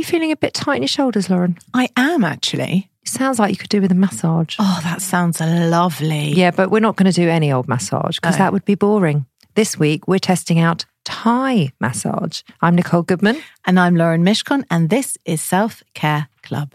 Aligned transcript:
You 0.00 0.04
feeling 0.06 0.32
a 0.32 0.36
bit 0.36 0.54
tight 0.54 0.76
in 0.76 0.82
your 0.82 0.88
shoulders, 0.88 1.28
Lauren? 1.28 1.58
I 1.74 1.90
am 1.94 2.24
actually. 2.24 2.88
It 3.02 3.08
sounds 3.10 3.38
like 3.38 3.50
you 3.50 3.58
could 3.58 3.68
do 3.68 3.82
with 3.82 3.92
a 3.92 3.94
massage. 3.94 4.56
Oh, 4.58 4.80
that 4.82 5.02
sounds 5.02 5.40
lovely. 5.40 6.32
Yeah, 6.32 6.52
but 6.52 6.70
we're 6.70 6.80
not 6.80 6.96
going 6.96 7.12
to 7.12 7.14
do 7.14 7.28
any 7.28 7.52
old 7.52 7.68
massage 7.68 8.16
because 8.16 8.36
Oh. 8.36 8.38
that 8.38 8.50
would 8.54 8.64
be 8.64 8.74
boring. 8.76 9.26
This 9.56 9.78
week, 9.78 10.08
we're 10.08 10.18
testing 10.18 10.58
out 10.58 10.86
Thai 11.04 11.72
massage. 11.80 12.40
I'm 12.62 12.76
Nicole 12.76 13.02
Goodman. 13.02 13.42
And 13.66 13.78
I'm 13.78 13.94
Lauren 13.94 14.24
Mishcon, 14.24 14.64
and 14.70 14.88
this 14.88 15.18
is 15.26 15.42
Self 15.42 15.82
Care 15.92 16.28
Club. 16.42 16.72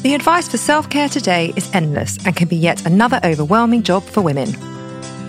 The 0.00 0.14
advice 0.14 0.48
for 0.48 0.56
self 0.56 0.88
care 0.88 1.10
today 1.10 1.52
is 1.56 1.70
endless 1.74 2.16
and 2.24 2.34
can 2.34 2.48
be 2.48 2.56
yet 2.56 2.86
another 2.86 3.20
overwhelming 3.24 3.82
job 3.82 4.04
for 4.04 4.22
women. 4.22 4.54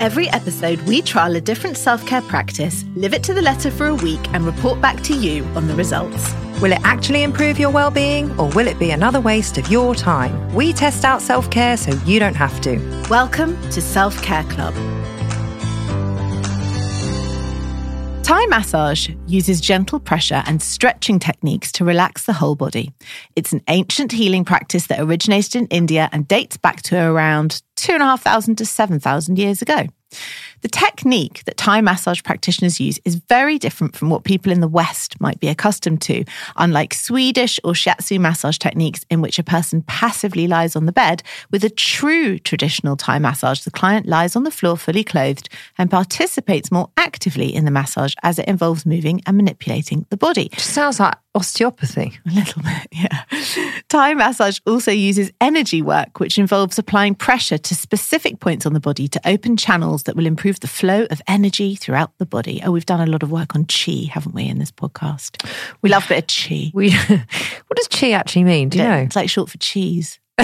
Every 0.02 0.28
episode, 0.32 0.82
we 0.82 1.02
trial 1.02 1.38
a 1.38 1.42
different 1.42 1.78
self 1.78 2.06
care 2.06 2.22
practice, 2.22 2.84
live 2.96 3.14
it 3.14 3.24
to 3.24 3.34
the 3.34 3.42
letter 3.42 3.72
for 3.72 3.88
a 3.88 3.96
week, 3.96 4.20
and 4.34 4.46
report 4.46 4.82
back 4.82 5.02
to 5.04 5.16
you 5.16 5.46
on 5.56 5.68
the 5.68 5.74
results. 5.74 6.34
Will 6.62 6.74
it 6.74 6.82
actually 6.84 7.24
improve 7.24 7.58
your 7.58 7.70
well 7.70 7.92
being 7.92 8.30
or 8.38 8.50
will 8.50 8.68
it 8.68 8.78
be 8.78 8.92
another 8.92 9.22
waste 9.22 9.58
of 9.58 9.72
your 9.72 9.96
time? 9.96 10.54
We 10.54 10.74
test 10.74 11.06
out 11.06 11.22
self 11.22 11.50
care 11.50 11.78
so 11.78 11.94
you 12.06 12.20
don't 12.20 12.36
have 12.36 12.60
to. 12.62 12.78
Welcome 13.10 13.56
to 13.72 13.82
Self 13.82 14.22
Care 14.22 14.44
Club. 14.44 14.74
Thai 18.26 18.48
massage 18.48 19.10
uses 19.28 19.62
gentle 19.62 20.00
pressure 20.00 20.42
and 20.48 20.60
stretching 20.60 21.20
techniques 21.20 21.72
to 21.74 21.86
relax 21.86 22.26
the 22.26 22.34
whole 22.34 22.56
body. 22.56 22.92
It's 23.36 23.54
an 23.54 23.62
ancient 23.68 24.12
healing 24.12 24.44
practice 24.44 24.88
that 24.88 25.00
originated 25.00 25.54
in 25.54 25.68
India 25.68 26.10
and 26.12 26.28
dates 26.28 26.58
back 26.58 26.82
to 26.84 26.98
around 26.98 27.62
2,500 27.76 28.58
to 28.58 28.66
7,000 28.66 29.38
years 29.38 29.62
ago. 29.62 29.86
The 30.66 30.70
technique 30.70 31.44
that 31.44 31.58
Thai 31.58 31.82
massage 31.82 32.24
practitioners 32.24 32.80
use 32.80 33.00
is 33.06 33.22
very 33.30 33.60
different 33.60 33.96
from 33.96 34.10
what 34.10 34.24
people 34.24 34.52
in 34.52 34.62
the 34.62 34.68
West 34.68 35.22
might 35.22 35.40
be 35.40 35.48
accustomed 35.48 36.02
to, 36.02 36.26
unlike 36.56 36.96
Swedish 36.96 37.60
or 37.64 37.74
shiatsu 37.74 38.20
massage 38.20 38.58
techniques 38.58 39.06
in 39.12 39.22
which 39.22 39.38
a 39.38 39.44
person 39.44 39.84
passively 39.84 40.48
lies 40.48 40.76
on 40.76 40.88
the 40.88 40.92
bed. 40.92 41.22
With 41.52 41.64
a 41.64 41.70
true 41.70 42.40
traditional 42.40 42.96
Thai 42.96 43.20
massage, 43.20 43.62
the 43.62 43.70
client 43.70 44.08
lies 44.08 44.36
on 44.36 44.44
the 44.44 44.50
floor 44.50 44.76
fully 44.76 45.04
clothed 45.04 45.50
and 45.78 45.92
participates 45.92 46.72
more 46.72 46.90
actively 46.98 47.54
in 47.54 47.66
the 47.66 47.70
massage 47.70 48.16
as 48.24 48.40
it 48.40 48.48
involves 48.48 48.88
moving 48.88 49.22
and 49.28 49.38
manipulating 49.38 50.08
the 50.10 50.18
body. 50.18 50.50
Just 50.50 50.74
sounds 50.74 51.00
like 51.00 51.16
osteopathy. 51.36 52.18
A 52.26 52.32
little 52.32 52.64
bit, 52.64 52.88
yeah. 52.92 53.24
Thai 53.90 54.14
massage 54.16 54.60
also 54.66 54.92
uses 54.92 55.32
energy 55.42 55.82
work, 55.82 56.20
which 56.20 56.40
involves 56.40 56.80
applying 56.80 57.14
pressure 57.14 57.58
to 57.58 57.76
specific 57.76 58.40
points 58.40 58.66
on 58.66 58.74
the 58.74 58.80
body 58.80 59.08
to 59.10 59.22
open 59.26 59.58
channels 59.58 60.04
that 60.04 60.16
will 60.16 60.26
improve 60.26 60.55
the 60.60 60.68
flow 60.68 61.06
of 61.10 61.22
energy 61.28 61.76
throughout 61.76 62.12
the 62.18 62.26
body. 62.26 62.62
Oh, 62.64 62.72
we've 62.72 62.86
done 62.86 63.02
a 63.02 63.12
lot 63.12 63.24
of 63.24 63.32
work 63.32 63.56
on 63.56 63.66
chi, 63.66 64.10
haven't 64.10 64.36
we, 64.36 64.48
in 64.48 64.60
this 64.60 64.72
podcast? 64.72 65.48
We 65.82 65.90
love 65.90 66.06
a 66.06 66.10
bit 66.10 66.24
of 66.24 66.28
chi. 66.28 66.72
We, 66.74 66.92
what 67.68 67.76
does 67.76 67.88
chi 67.88 68.12
actually 68.12 68.44
mean? 68.44 68.70
Do 68.70 68.78
you 68.78 68.84
know? 68.84 68.98
It's 68.98 69.16
like 69.16 69.30
short 69.30 69.50
for 69.50 69.58
cheese. 69.58 70.20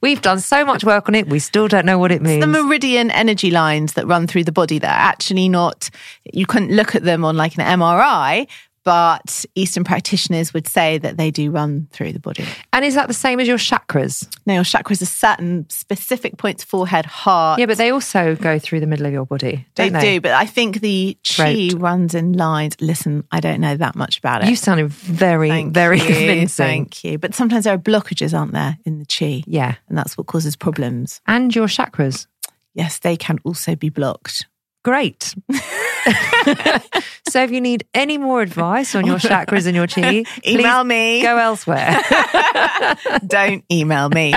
We've 0.00 0.20
done 0.22 0.40
so 0.40 0.64
much 0.64 0.84
work 0.84 1.08
on 1.08 1.14
it, 1.14 1.28
we 1.28 1.38
still 1.38 1.68
don't 1.68 1.86
know 1.86 1.98
what 1.98 2.12
it 2.12 2.22
means. 2.22 2.40
The 2.40 2.46
meridian 2.46 3.10
energy 3.10 3.50
lines 3.50 3.94
that 3.94 4.06
run 4.06 4.26
through 4.26 4.44
the 4.44 4.52
body 4.52 4.78
that 4.78 4.88
are 4.88 5.08
actually 5.10 5.48
not, 5.48 5.90
you 6.32 6.46
couldn't 6.46 6.70
look 6.70 6.94
at 6.94 7.02
them 7.04 7.24
on 7.24 7.36
like 7.36 7.56
an 7.58 7.80
MRI, 7.80 8.46
but 8.84 9.44
Eastern 9.54 9.82
practitioners 9.84 10.52
would 10.54 10.68
say 10.68 10.98
that 10.98 11.16
they 11.16 11.30
do 11.30 11.50
run 11.50 11.88
through 11.90 12.12
the 12.12 12.20
body. 12.20 12.44
and 12.72 12.84
is 12.84 12.94
that 12.94 13.08
the 13.08 13.14
same 13.14 13.40
as 13.40 13.48
your 13.48 13.56
chakras? 13.56 14.28
No, 14.46 14.54
your 14.54 14.62
chakras 14.62 15.00
are 15.02 15.06
certain 15.06 15.66
specific 15.70 16.36
points, 16.36 16.62
forehead, 16.62 17.06
heart. 17.06 17.58
Yeah, 17.58 17.66
but 17.66 17.78
they 17.78 17.90
also 17.90 18.36
go 18.36 18.58
through 18.58 18.80
the 18.80 18.86
middle 18.86 19.06
of 19.06 19.12
your 19.12 19.24
body. 19.26 19.66
They, 19.74 19.90
Don't 19.90 20.00
do, 20.00 20.20
but 20.20 20.32
I 20.32 20.46
think 20.46 20.80
the 20.80 21.16
chi 21.26 21.68
Throat. 21.70 21.80
runs 21.80 22.14
in 22.14 22.34
lines. 22.34 22.76
Listen, 22.80 23.24
I 23.32 23.40
don't 23.40 23.60
know 23.60 23.76
that 23.76 23.96
much 23.96 24.18
about 24.18 24.42
it. 24.44 24.50
You 24.50 24.56
sounded 24.56 24.88
very, 24.90 25.48
Thank 25.48 25.72
very 25.74 25.98
you, 25.98 26.04
convincing. 26.04 26.66
Thank 26.66 27.04
you. 27.04 27.18
But 27.18 27.34
sometimes 27.34 27.64
there 27.64 27.74
are 27.74 27.78
blockages, 27.78 28.38
aren't 28.38 28.52
there, 28.52 28.78
in 28.84 28.98
the 28.98 29.06
chi? 29.06 29.42
Yeah. 29.46 29.76
And 29.88 29.96
that's 29.96 30.18
what 30.18 30.26
causes 30.26 30.56
problems. 30.56 31.20
And 31.26 31.54
your 31.54 31.66
chakras. 31.68 32.26
Yes, 32.74 32.98
they 32.98 33.16
can 33.16 33.38
also 33.44 33.74
be 33.76 33.88
blocked. 33.88 34.46
Great. 34.82 35.34
so 37.28 37.42
if 37.42 37.50
you 37.50 37.60
need 37.60 37.86
any 37.94 38.18
more 38.18 38.42
advice 38.42 38.94
on 38.94 39.06
your 39.06 39.18
chakras 39.18 39.66
and 39.66 39.74
your 39.74 39.86
chi, 39.86 40.24
Email 40.46 40.84
me. 40.84 41.22
Go 41.22 41.38
elsewhere. 41.38 41.96
Don't 43.26 43.64
email 43.70 44.08
me. 44.08 44.34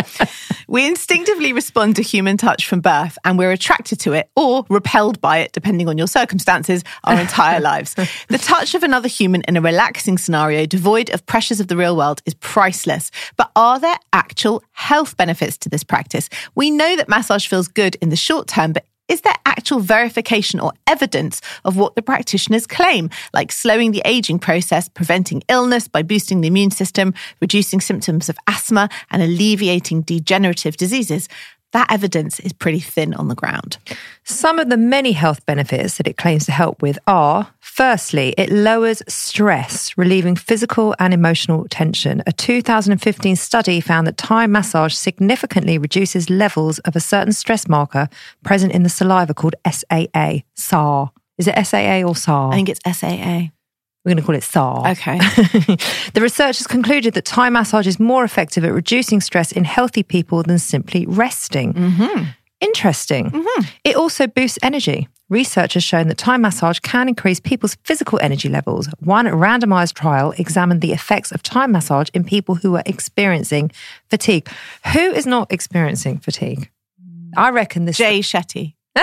We 0.67 0.87
instinctively 0.87 1.53
respond 1.53 1.95
to 1.97 2.01
human 2.01 2.37
touch 2.37 2.67
from 2.67 2.81
birth 2.81 3.17
and 3.23 3.37
we're 3.37 3.51
attracted 3.51 3.99
to 4.01 4.13
it 4.13 4.29
or 4.35 4.65
repelled 4.69 5.21
by 5.21 5.39
it, 5.39 5.53
depending 5.53 5.87
on 5.87 5.97
your 5.97 6.07
circumstances, 6.07 6.83
our 7.03 7.19
entire 7.19 7.59
lives. 7.59 7.95
The 8.27 8.37
touch 8.37 8.75
of 8.75 8.83
another 8.83 9.07
human 9.07 9.43
in 9.47 9.57
a 9.57 9.61
relaxing 9.61 10.17
scenario 10.17 10.65
devoid 10.65 11.09
of 11.11 11.25
pressures 11.25 11.59
of 11.59 11.67
the 11.67 11.77
real 11.77 11.95
world 11.95 12.21
is 12.25 12.33
priceless. 12.35 13.11
But 13.37 13.51
are 13.55 13.79
there 13.79 13.97
actual 14.13 14.63
health 14.71 15.15
benefits 15.17 15.57
to 15.59 15.69
this 15.69 15.83
practice? 15.83 16.29
We 16.55 16.71
know 16.71 16.95
that 16.95 17.09
massage 17.09 17.47
feels 17.47 17.67
good 17.67 17.95
in 18.01 18.09
the 18.09 18.15
short 18.15 18.47
term, 18.47 18.73
but 18.73 18.85
is 19.07 19.21
there 19.21 19.35
actual 19.45 19.79
verification 19.79 20.59
or 20.59 20.71
evidence 20.85 21.41
of 21.65 21.77
what 21.77 21.95
the 21.95 22.01
practitioners 22.01 22.67
claim, 22.67 23.09
like 23.33 23.51
slowing 23.51 23.91
the 23.91 24.01
aging 24.05 24.39
process, 24.39 24.89
preventing 24.89 25.43
illness 25.49 25.87
by 25.87 26.03
boosting 26.03 26.41
the 26.41 26.47
immune 26.47 26.71
system, 26.71 27.13
reducing 27.41 27.81
symptoms 27.81 28.29
of 28.29 28.37
asthma, 28.47 28.89
and 29.11 29.21
alleviating 29.21 30.01
degenerative 30.01 30.77
diseases? 30.77 31.27
That 31.73 31.91
evidence 31.91 32.39
is 32.39 32.53
pretty 32.53 32.79
thin 32.79 33.13
on 33.13 33.27
the 33.27 33.35
ground. 33.35 33.77
Some 34.23 34.57
of 34.57 34.69
the 34.69 34.77
many 34.77 35.11
health 35.11 35.45
benefits 35.45 35.97
that 35.97 36.07
it 36.07 36.17
claims 36.17 36.45
to 36.45 36.51
help 36.51 36.81
with 36.81 36.97
are 37.07 37.51
firstly, 37.77 38.33
it 38.39 38.49
lowers 38.51 39.03
stress, 39.07 39.95
relieving 39.97 40.35
physical 40.35 40.95
and 40.97 41.13
emotional 41.13 41.67
tension. 41.69 42.23
A 42.25 42.31
2015 42.31 43.35
study 43.35 43.79
found 43.79 44.07
that 44.07 44.17
Thai 44.17 44.47
massage 44.47 44.95
significantly 44.95 45.77
reduces 45.77 46.27
levels 46.27 46.79
of 46.79 46.95
a 46.95 46.99
certain 46.99 47.33
stress 47.33 47.67
marker 47.67 48.09
present 48.43 48.71
in 48.71 48.81
the 48.81 48.89
saliva 48.89 49.35
called 49.35 49.55
SAA, 49.69 50.39
SAR. 50.55 51.11
Is 51.37 51.47
it 51.47 51.65
SAA 51.67 52.01
or 52.01 52.15
SAR? 52.15 52.51
I 52.51 52.55
think 52.55 52.69
it's 52.69 52.81
SAA. 52.83 53.51
We're 54.03 54.13
going 54.13 54.17
to 54.17 54.23
call 54.23 54.35
it 54.35 54.43
SAR. 54.43 54.87
Okay. 54.93 55.17
the 56.13 56.21
researchers 56.21 56.65
concluded 56.65 57.13
that 57.13 57.25
Thai 57.25 57.49
massage 57.49 57.85
is 57.85 57.99
more 57.99 58.23
effective 58.23 58.65
at 58.65 58.73
reducing 58.73 59.21
stress 59.21 59.51
in 59.51 59.65
healthy 59.65 60.01
people 60.01 60.41
than 60.41 60.57
simply 60.57 61.05
resting. 61.07 61.73
Mm-hmm. 61.73 62.23
Interesting. 62.59 63.29
Mm-hmm. 63.31 63.65
It 63.83 63.95
also 63.95 64.27
boosts 64.27 64.57
energy. 64.63 65.07
Research 65.29 65.73
has 65.73 65.83
shown 65.83 66.07
that 66.07 66.17
Thai 66.17 66.37
massage 66.37 66.79
can 66.79 67.07
increase 67.09 67.39
people's 67.39 67.75
physical 67.83 68.17
energy 68.21 68.49
levels. 68.49 68.87
One 68.99 69.25
randomized 69.25 69.93
trial 69.93 70.33
examined 70.37 70.81
the 70.81 70.93
effects 70.93 71.31
of 71.31 71.43
Thai 71.43 71.67
massage 71.67 72.07
in 72.13 72.23
people 72.23 72.55
who 72.55 72.75
are 72.75 72.83
experiencing 72.85 73.71
fatigue. 74.09 74.47
Who 74.93 74.99
is 74.99 75.27
not 75.27 75.51
experiencing 75.51 76.19
fatigue? 76.19 76.69
I 77.35 77.49
reckon 77.49 77.85
this. 77.85 77.97
Jay 77.97 78.19
Shetty. 78.19 78.73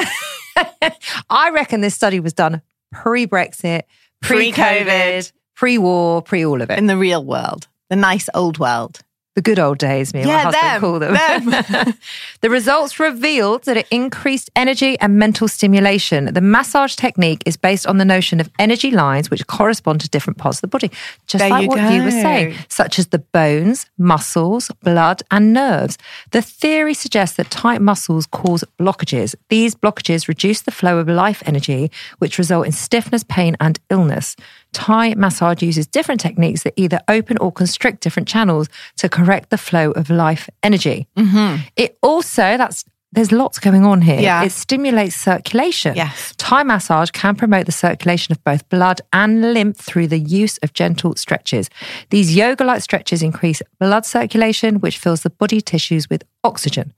I 1.31 1.51
reckon 1.51 1.81
this 1.83 1.95
study 1.95 2.21
was 2.21 2.33
done 2.33 2.63
pre-Brexit, 2.91 3.83
pre-COVID, 4.23 4.55
Pre-COVID. 4.55 5.33
pre-war, 5.55 6.23
pre 6.23 6.45
all 6.45 6.63
of 6.63 6.71
it. 6.71 6.79
In 6.79 6.87
the 6.87 6.97
real 6.97 7.25
world, 7.25 7.69
the 7.91 7.97
nice 7.97 8.29
old 8.35 8.59
world. 8.59 9.01
The 9.35 9.43
good 9.43 9.59
old 9.59 9.79
days, 9.79 10.15
me 10.15 10.21
and 10.21 10.29
Yeah, 10.29 10.45
my 10.45 10.53
husband 10.53 10.63
them, 10.63 10.81
call 10.81 11.81
them. 11.81 11.95
the 12.41 12.51
results 12.51 13.01
revealed 13.01 13.65
that 13.65 13.77
it 13.77 13.89
increased 13.91 14.49
energy 14.55 14.97
and 15.01 15.19
mental 15.19 15.49
stimulation. 15.49 16.27
The 16.33 16.41
massage 16.41 16.95
technique 16.95 17.43
is 17.45 17.57
based 17.57 17.85
on 17.85 17.99
the 17.99 18.05
notion 18.05 18.39
of 18.39 18.49
energy 18.61 18.93
lines 18.93 19.31
which 19.31 19.45
correspond 19.49 20.03
to 20.03 20.09
different 20.09 20.39
parts 20.39 20.59
of 20.59 20.61
the 20.61 20.69
body, 20.69 20.89
just 21.27 21.43
There 21.43 21.51
like 21.51 21.63
you 21.63 21.69
what 21.69 21.93
you 21.93 22.05
were 22.05 22.13
saying, 22.13 22.55
such 22.69 22.97
as 23.01 23.09
the 23.09 23.19
bones, 23.19 23.87
muscles, 23.99 24.71
blood, 24.85 25.25
and 25.33 25.53
nerves. 25.53 25.99
The 26.31 26.41
theory 26.41 26.95
suggests 26.95 27.37
that 27.37 27.51
tight 27.51 27.81
muscles 27.81 28.27
cause 28.27 28.63
blockages. 28.79 29.35
These 29.49 29.75
blockages 29.75 30.29
reduce 30.29 30.63
the 30.63 30.71
flow 30.71 30.99
of 30.99 31.09
life 31.09 31.43
energy, 31.45 31.91
which 32.19 32.39
result 32.39 32.67
in 32.67 32.73
stiffness, 32.73 33.25
pain, 33.25 33.57
and 33.59 33.81
illness. 33.91 34.37
Thai 34.75 35.15
massage 35.15 35.63
uses 35.63 35.87
different 35.87 36.21
techniques 36.21 36.65
that 36.65 36.75
either 36.77 37.01
open 37.09 37.39
or 37.39 37.51
constrict 37.53 38.01
different 38.03 38.29
channels 38.29 38.69
to 38.97 39.09
correct 39.09 39.51
the 39.51 39.59
flow 39.59 39.93
of 39.93 40.11
life 40.11 40.51
energy. 40.63 41.09
Mm-hmm. 41.17 41.63
It 41.77 41.97
also, 42.03 42.57
that's 42.57 42.85
there's 43.15 43.31
lots 43.31 43.61
going 43.61 43.85
on 43.85 44.03
here. 44.03 44.19
Yeah. 44.19 44.43
It 44.43 44.51
stimulates 44.51 45.15
circulation. 45.15 45.95
Yes. 45.95 46.35
Thai 46.37 46.65
massage 46.65 47.11
can 47.13 47.37
promote 47.37 47.67
the 47.67 47.73
circulation 47.73 48.33
of 48.33 48.43
both 48.43 48.69
blood 48.69 49.01
and 49.13 49.55
lymph 49.55 49.77
through 49.77 50.09
the 50.09 50.19
use 50.19 50.59
of 50.59 50.73
gentle 50.73 51.15
stretches. 51.15 51.71
These 52.11 52.35
yoga 52.35 52.65
like 52.65 52.83
stretches 52.83 53.23
increase 53.23 53.63
blood 53.79 54.05
circulation, 54.05 54.81
which 54.81 54.99
fills 54.99 55.23
the 55.23 55.31
body 55.31 55.61
tissues 55.61 56.11
with 56.11 56.25
oxygen. 56.43 56.93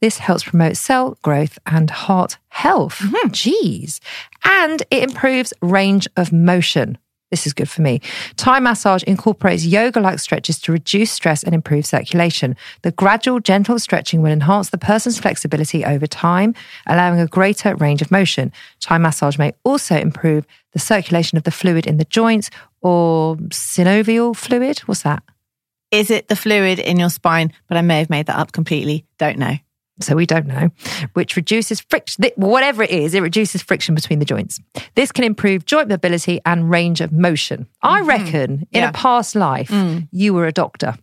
This 0.00 0.18
helps 0.18 0.44
promote 0.44 0.78
cell 0.78 1.18
growth 1.22 1.58
and 1.66 1.90
heart 1.90 2.38
health. 2.48 3.00
Mm-hmm. 3.00 3.28
Jeez. 3.28 4.00
And 4.44 4.82
it 4.90 5.02
improves 5.02 5.52
range 5.60 6.08
of 6.16 6.32
motion. 6.32 6.96
This 7.30 7.46
is 7.46 7.52
good 7.52 7.68
for 7.68 7.82
me. 7.82 8.00
Thai 8.36 8.58
massage 8.60 9.02
incorporates 9.02 9.64
yoga 9.64 10.00
like 10.00 10.18
stretches 10.18 10.58
to 10.60 10.72
reduce 10.72 11.10
stress 11.10 11.42
and 11.42 11.54
improve 11.54 11.84
circulation. 11.84 12.56
The 12.82 12.92
gradual, 12.92 13.38
gentle 13.40 13.78
stretching 13.78 14.22
will 14.22 14.32
enhance 14.32 14.70
the 14.70 14.78
person's 14.78 15.20
flexibility 15.20 15.84
over 15.84 16.06
time, 16.06 16.54
allowing 16.86 17.20
a 17.20 17.26
greater 17.26 17.74
range 17.76 18.00
of 18.00 18.10
motion. 18.10 18.50
Thai 18.80 18.98
massage 18.98 19.36
may 19.36 19.52
also 19.62 19.96
improve 19.96 20.46
the 20.72 20.78
circulation 20.78 21.36
of 21.36 21.44
the 21.44 21.50
fluid 21.50 21.86
in 21.86 21.98
the 21.98 22.06
joints 22.06 22.48
or 22.80 23.36
synovial 23.50 24.34
fluid. 24.34 24.78
What's 24.80 25.02
that? 25.02 25.22
Is 25.90 26.10
it 26.10 26.28
the 26.28 26.36
fluid 26.36 26.78
in 26.78 26.98
your 26.98 27.10
spine? 27.10 27.52
But 27.66 27.76
I 27.76 27.82
may 27.82 27.98
have 27.98 28.10
made 28.10 28.26
that 28.26 28.38
up 28.38 28.52
completely. 28.52 29.04
Don't 29.18 29.38
know. 29.38 29.56
So 30.00 30.14
we 30.14 30.26
don't 30.26 30.46
know, 30.46 30.70
which 31.14 31.36
reduces 31.36 31.80
friction, 31.80 32.24
whatever 32.36 32.82
it 32.82 32.90
is, 32.90 33.14
it 33.14 33.20
reduces 33.20 33.62
friction 33.62 33.94
between 33.94 34.18
the 34.18 34.24
joints. 34.24 34.60
This 34.94 35.12
can 35.12 35.24
improve 35.24 35.64
joint 35.64 35.88
mobility 35.88 36.40
and 36.46 36.70
range 36.70 37.00
of 37.00 37.12
motion. 37.12 37.66
I 37.82 38.00
mm-hmm. 38.00 38.08
reckon 38.08 38.50
in 38.72 38.82
Yeah. 38.82 38.90
a 38.90 38.92
past 38.92 39.34
life, 39.34 39.68
mm. 39.68 40.08
you 40.12 40.34
were 40.34 40.46
a 40.46 40.52
doctor. 40.52 40.96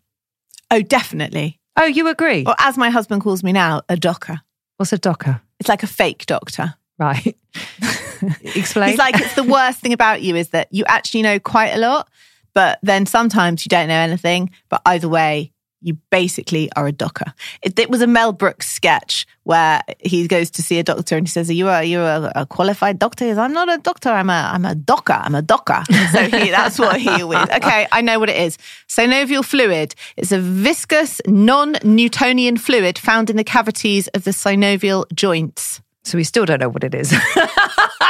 Oh, 0.72 0.82
definitely. 0.82 1.60
Oh, 1.78 1.86
you 1.86 2.08
agree? 2.08 2.46
Or 2.46 2.56
as 2.60 2.78
my 2.78 2.90
husband 2.90 3.22
calls 3.22 3.44
me 3.44 3.52
now, 3.52 3.82
a 3.90 3.98
docker. 3.98 4.42
What's 4.78 4.94
a 4.94 4.98
docker? 4.98 5.42
It's 5.60 5.70
like 5.70 5.84
a 5.84 5.88
fake 5.88 6.26
doctor. 6.26 6.76
Right. 6.98 7.36
Explain. 8.56 8.90
He's 8.90 8.98
like, 8.98 9.20
it's 9.20 9.36
the 9.36 9.44
worst 9.44 9.80
thing 9.80 9.94
about 9.94 10.22
you 10.22 10.36
is 10.36 10.50
that 10.50 10.70
you 10.72 10.86
actually 10.88 11.22
know 11.22 11.40
quite 11.40 11.72
a 11.72 11.78
lot, 11.78 12.10
but 12.54 12.80
then 12.82 13.06
sometimes 13.06 13.66
you 13.66 13.70
don't 13.70 13.90
know 13.90 13.96
anything. 13.96 14.52
But 14.70 14.82
either 14.86 15.10
way, 15.10 15.52
you 15.86 15.94
basically 16.10 16.68
are 16.76 16.88
a 16.88 16.92
docker. 16.92 17.32
It, 17.62 17.78
it 17.78 17.92
was 17.92 18.02
a 18.02 18.08
Mel 18.08 18.34
Brooks 18.34 18.68
sketch 18.68 19.28
where 19.44 19.84
he 20.00 20.28
goes 20.28 20.50
to 20.50 20.64
see 20.64 20.80
a 20.80 20.84
doctor 20.84 21.16
and 21.16 21.28
he 21.28 21.32
says, 21.32 21.48
"Are 21.48 21.54
you 21.54 21.70
a 21.70 21.84
you 21.84 22.00
a, 22.02 22.32
a 22.36 22.46
qualified 22.48 22.98
doctor?" 22.98 23.24
He 23.24 23.32
says, 23.32 23.38
"I'm 23.38 23.54
not 23.54 23.72
a 23.72 23.78
doctor. 23.78 24.10
I'm 24.10 24.32
a 24.32 24.50
I'm 24.52 24.66
a 24.66 24.74
docker. 24.74 25.14
I'm 25.14 25.36
a 25.36 25.44
docker." 25.44 25.84
So 26.12 26.24
he, 26.24 26.50
that's 26.50 26.80
what 26.80 27.00
he 27.00 27.08
always. 27.10 27.48
Okay, 27.52 27.88
I 27.92 28.02
know 28.02 28.20
what 28.20 28.30
it 28.30 28.38
is. 28.38 28.58
Synovial 28.88 29.46
fluid 29.46 29.94
is 30.18 30.32
a 30.32 30.40
viscous, 30.40 31.22
non-Newtonian 31.28 32.58
fluid 32.58 32.98
found 32.98 33.30
in 33.30 33.38
the 33.38 33.44
cavities 33.44 34.08
of 34.10 34.24
the 34.24 34.32
synovial 34.32 35.06
joints. 35.14 35.82
so 36.04 36.18
we 36.18 36.24
still 36.24 36.46
don't 36.46 36.60
know 36.60 36.70
what 36.70 36.84
it 36.84 36.96
is 36.96 37.12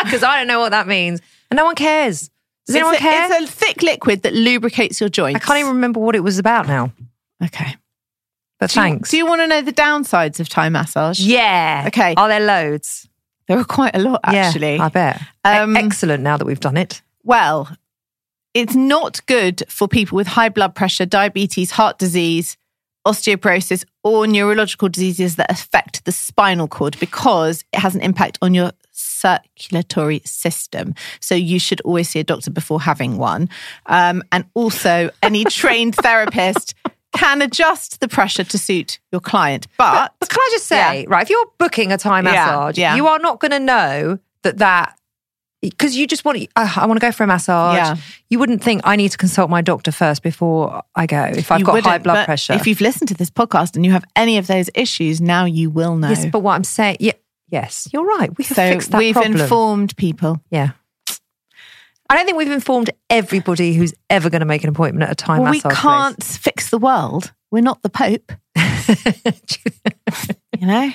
because 0.03 0.23
I 0.23 0.37
don't 0.37 0.47
know 0.47 0.61
what 0.61 0.71
that 0.71 0.87
means, 0.87 1.19
and 1.51 1.57
no 1.57 1.65
one 1.65 1.75
cares. 1.75 2.29
Does 2.67 2.75
anyone 2.77 2.93
it's, 2.93 3.03
a, 3.03 3.05
care? 3.05 3.41
it's 3.41 3.51
a 3.51 3.53
thick 3.53 3.83
liquid 3.83 4.23
that 4.23 4.33
lubricates 4.33 5.01
your 5.01 5.09
joints. 5.09 5.35
I 5.35 5.39
can't 5.45 5.59
even 5.59 5.73
remember 5.73 5.99
what 5.99 6.15
it 6.15 6.21
was 6.21 6.39
about 6.39 6.67
now. 6.67 6.93
Okay. 7.43 7.75
But 8.59 8.69
Do 8.71 8.79
you- 8.79 8.83
thanks. 8.83 9.09
do 9.11 9.17
you 9.17 9.25
want 9.25 9.41
to 9.41 9.47
know 9.47 9.61
the 9.61 9.73
downsides 9.73 10.39
of 10.39 10.47
Thai 10.49 10.69
massage? 10.69 11.19
yeah. 11.19 11.83
Okay. 11.87 12.13
Are 12.15 12.27
there 12.27 12.39
loads? 12.39 13.07
There 13.47 13.59
are 13.59 13.63
quite 13.65 13.95
a 13.95 13.99
lot, 13.99 14.21
actually. 14.23 14.77
Yeah, 14.77 14.85
I 14.85 14.89
bet. 14.89 15.21
E- 15.21 15.25
Um, 15.49 15.77
Excellent. 15.77 16.23
Now 16.23 16.37
that 16.37 16.45
we've 16.45 16.59
done 16.59 16.77
it. 16.77 17.01
Well, 17.23 17.69
it's 18.53 18.73
not 18.75 19.23
good 19.27 19.63
for 19.67 19.87
people 19.87 20.15
with 20.15 20.27
high 20.27 20.49
blood 20.49 20.73
pressure, 20.73 21.05
diabetes, 21.05 21.71
heart 21.71 21.99
disease, 21.99 22.57
osteoporosis, 23.05 23.83
or 24.03 24.25
neurological 24.25 24.89
diseases 24.89 25.35
that 25.35 25.51
affect 25.51 26.05
the 26.05 26.11
spinal 26.11 26.67
cord 26.67 26.97
because 26.99 27.63
it 27.73 27.79
has 27.79 27.93
an 27.93 28.01
impact 28.01 28.39
on 28.41 28.53
your 28.55 28.71
circulatory 28.91 30.21
system. 30.25 30.95
So 31.19 31.35
you 31.35 31.59
should 31.59 31.81
always 31.81 32.09
see 32.09 32.19
a 32.19 32.23
doctor 32.23 32.49
before 32.49 32.81
having 32.81 33.17
one. 33.17 33.49
Um, 33.85 34.23
and 34.31 34.45
also, 34.55 35.09
any 35.21 35.43
trained 35.49 35.95
therapist 35.95 36.73
can 37.17 37.41
adjust 37.41 37.99
the 37.99 38.07
pressure 38.07 38.43
to 38.43 38.57
suit 38.57 38.99
your 39.11 39.21
client. 39.21 39.67
But, 39.77 40.13
But 40.19 40.29
can 40.29 40.39
I 40.39 40.49
just 40.51 40.65
say, 40.67 41.05
right, 41.07 41.21
if 41.23 41.29
you're 41.29 41.45
booking 41.57 41.91
a 41.91 41.97
Thai 41.97 42.17
Yeah, 42.17 42.21
massage, 42.23 42.77
yeah. 42.77 42.95
you 42.95 43.07
are 43.07 43.19
not 43.19 43.39
going 43.39 43.51
to 43.51 43.59
know 43.59 44.19
that 44.43 44.57
that 44.59 44.97
because 45.61 45.95
you 45.97 46.05
just 46.05 46.23
want 46.25 46.37
uh, 46.55 46.73
I 46.75 46.85
want 46.85 46.99
to 46.99 47.05
go 47.05 47.11
for 47.11 47.23
a 47.23 47.27
massage. 47.27 47.77
Yeah. 47.77 47.95
You 48.29 48.37
wouldn't 48.39 48.61
think 48.63 48.81
I 48.83 48.95
need 48.95 49.09
to 49.09 49.17
consult 49.17 49.49
my 49.49 49.61
doctor 49.61 49.91
first 49.91 50.21
before 50.21 50.83
I 50.95 51.07
go 51.07 51.23
if 51.23 51.51
I've 51.51 51.59
You 51.59 51.65
got 51.65 51.81
high 51.83 51.97
blood 51.97 52.13
but 52.15 52.25
pressure. 52.25 52.53
If 52.53 52.67
you've 52.67 52.81
listened 52.81 53.07
to 53.07 53.15
this 53.15 53.31
podcast 53.31 53.75
and 53.75 53.83
you 53.85 53.91
have 53.91 54.05
any 54.15 54.37
of 54.37 54.45
those 54.47 54.69
issues, 54.75 55.21
now 55.21 55.45
you 55.45 55.69
will 55.71 55.95
know. 55.95 56.09
yes, 56.09 56.25
but 56.27 56.39
what 56.41 56.53
I'm 56.53 56.63
saying, 56.63 56.97
yeah, 56.99 57.13
yes, 57.47 57.87
you're 57.91 58.05
right. 58.05 58.29
We 58.37 58.43
have 58.43 58.55
so 58.55 58.69
fixed 58.69 58.91
that 58.91 58.97
we've 58.99 59.13
problem. 59.13 59.39
informed 59.41 59.97
people. 59.97 60.39
yeah. 60.51 60.71
I 62.09 62.15
don't 62.15 62.25
think 62.25 62.37
we've 62.37 62.51
informed 62.51 62.89
everybody 63.09 63.73
who's 63.73 63.93
ever 64.09 64.29
going 64.29 64.41
to 64.41 64.45
make 64.45 64.63
an 64.63 64.69
appointment 64.69 65.03
at 65.09 65.11
a 65.11 65.15
Thai 65.15 65.39
Well, 65.39 65.51
we 65.51 65.57
massage. 65.57 65.71
place. 65.73 65.81
can't 65.81 66.23
fix 66.23 66.69
the 66.69 66.77
world. 66.77 67.33
We're 67.51 67.61
not 67.61 67.81
the 67.83 67.89
Pope, 67.89 68.31
you 70.59 70.67
know? 70.67 70.91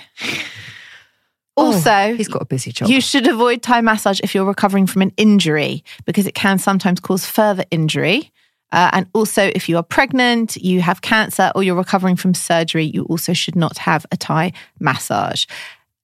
Also, 1.57 1.91
Oh, 1.91 2.15
he's 2.15 2.29
got 2.29 2.43
a 2.43 2.47
busy 2.47 2.73
job. 2.73 2.89
you 2.89 3.01
should 3.01 3.27
avoid 3.27 3.63
Thai 3.63 3.81
massage 3.81 4.21
if 4.23 4.35
you're 4.35 4.45
recovering 4.45 4.87
from 4.87 5.03
an 5.03 5.13
injury 5.17 5.85
because 6.07 6.27
it 6.27 6.35
can 6.35 6.59
sometimes 6.59 7.01
cause 7.01 7.27
further 7.27 7.65
injury. 7.71 8.33
Uh, 8.73 8.89
and 8.93 9.07
also, 9.15 9.51
if 9.55 9.69
you 9.69 9.77
are 9.77 9.83
pregnant, 9.83 10.57
you 10.57 10.81
have 10.81 11.03
cancer, 11.03 11.51
or 11.57 11.63
you're 11.65 11.75
recovering 11.75 12.15
from 12.15 12.35
surgery, 12.35 12.85
you 12.85 13.03
also 13.05 13.33
should 13.33 13.57
not 13.57 13.77
have 13.79 14.07
a 14.13 14.17
Thai 14.17 14.53
massage. 14.79 15.45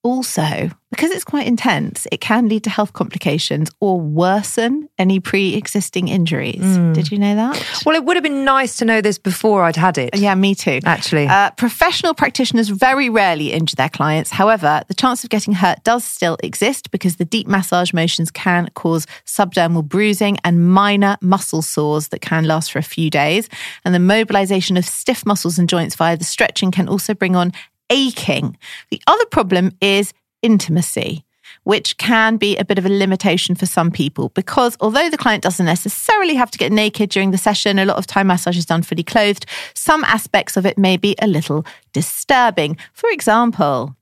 Also, 0.06 0.70
because 0.92 1.10
it's 1.10 1.24
quite 1.24 1.48
intense, 1.48 2.06
it 2.12 2.20
can 2.20 2.48
lead 2.48 2.62
to 2.62 2.70
health 2.70 2.92
complications 2.92 3.72
or 3.80 4.00
worsen 4.00 4.88
any 4.98 5.18
pre 5.18 5.56
existing 5.56 6.06
injuries. 6.06 6.62
Did 6.94 7.10
you 7.10 7.18
know 7.18 7.34
that? 7.34 7.82
well, 7.84 7.96
it 7.96 8.04
would 8.04 8.16
have 8.16 8.22
been 8.22 8.44
nice 8.44 8.76
to 8.76 8.84
know 8.84 9.00
this 9.00 9.18
before 9.18 9.64
I'd 9.64 9.74
had 9.74 9.98
it. 9.98 10.14
Yeah, 10.14 10.36
me 10.36 10.54
too. 10.54 10.78
Actually. 10.84 11.26
Uh, 11.26 11.50
professional 11.50 12.14
practitioners 12.14 12.68
very 12.68 13.10
rarely 13.10 13.52
injure 13.52 13.74
their 13.74 13.88
clients. 13.88 14.30
However, 14.30 14.82
the 14.86 14.94
chance 14.94 15.24
of 15.24 15.30
getting 15.30 15.54
hurt 15.54 15.82
does 15.82 16.04
still 16.04 16.36
exist 16.40 16.92
because 16.92 17.16
the 17.16 17.24
deep 17.24 17.48
massage 17.48 17.92
motions 17.92 18.30
can 18.30 18.70
cause 18.74 19.08
subdermal 19.24 19.84
bruising 19.84 20.38
and 20.44 20.70
minor 20.70 21.16
muscle 21.20 21.62
sores 21.62 22.08
that 22.08 22.20
can 22.20 22.44
last 22.44 22.70
for 22.70 22.78
a 22.78 22.84
few 22.84 23.10
days. 23.10 23.48
And 23.84 23.92
the 23.92 23.98
mobilization 23.98 24.76
of 24.76 24.84
stiff 24.84 25.26
muscles 25.26 25.58
and 25.58 25.68
joints 25.68 25.96
via 25.96 26.16
the 26.16 26.22
stretching 26.22 26.70
can 26.70 26.88
also 26.88 27.12
bring 27.12 27.34
on 27.34 27.52
aching. 27.90 28.56
The 28.90 29.00
other 29.06 29.26
problem 29.26 29.72
is 29.80 30.12
intimacy. 30.42 31.24
Which 31.62 31.96
can 31.96 32.36
be 32.36 32.56
a 32.56 32.64
bit 32.64 32.78
of 32.78 32.86
a 32.86 32.88
limitation 32.88 33.54
for 33.54 33.66
some 33.66 33.90
people 33.90 34.30
because 34.30 34.76
although 34.80 35.08
the 35.08 35.16
client 35.16 35.42
doesn't 35.42 35.66
necessarily 35.66 36.34
have 36.34 36.50
to 36.50 36.58
get 36.58 36.72
naked 36.72 37.10
during 37.10 37.30
the 37.30 37.38
session, 37.38 37.78
a 37.78 37.84
lot 37.84 37.98
of 37.98 38.06
time 38.06 38.28
massage 38.28 38.56
is 38.56 38.66
done 38.66 38.82
fully 38.82 39.02
clothed. 39.02 39.46
Some 39.74 40.04
aspects 40.04 40.56
of 40.56 40.66
it 40.66 40.76
may 40.76 40.96
be 40.96 41.16
a 41.20 41.26
little 41.26 41.64
disturbing. 41.92 42.76
For 42.92 43.10
example, 43.10 43.95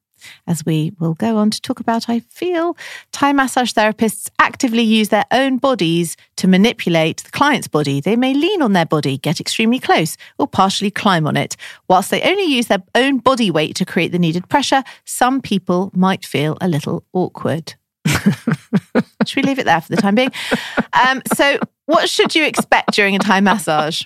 as 0.46 0.64
we 0.64 0.92
will 0.98 1.14
go 1.14 1.36
on 1.36 1.50
to 1.50 1.60
talk 1.60 1.80
about, 1.80 2.08
I 2.08 2.20
feel 2.20 2.76
Thai 3.12 3.32
massage 3.32 3.72
therapists 3.72 4.30
actively 4.38 4.82
use 4.82 5.08
their 5.08 5.24
own 5.30 5.58
bodies 5.58 6.16
to 6.36 6.48
manipulate 6.48 7.22
the 7.24 7.30
client's 7.30 7.68
body. 7.68 8.00
They 8.00 8.16
may 8.16 8.34
lean 8.34 8.62
on 8.62 8.72
their 8.72 8.86
body, 8.86 9.18
get 9.18 9.40
extremely 9.40 9.78
close, 9.78 10.16
or 10.38 10.46
partially 10.46 10.90
climb 10.90 11.26
on 11.26 11.36
it. 11.36 11.56
Whilst 11.88 12.10
they 12.10 12.22
only 12.22 12.44
use 12.44 12.66
their 12.66 12.82
own 12.94 13.18
body 13.18 13.50
weight 13.50 13.76
to 13.76 13.84
create 13.84 14.12
the 14.12 14.18
needed 14.18 14.48
pressure, 14.48 14.82
some 15.04 15.40
people 15.40 15.90
might 15.94 16.24
feel 16.24 16.56
a 16.60 16.68
little 16.68 17.04
awkward. 17.12 17.74
should 18.06 19.36
we 19.36 19.42
leave 19.42 19.58
it 19.58 19.64
there 19.64 19.80
for 19.80 19.94
the 19.94 20.00
time 20.00 20.14
being? 20.14 20.30
Um, 21.06 21.22
so, 21.34 21.58
what 21.86 22.08
should 22.08 22.34
you 22.34 22.44
expect 22.44 22.92
during 22.92 23.16
a 23.16 23.18
Thai 23.18 23.40
massage? 23.40 24.02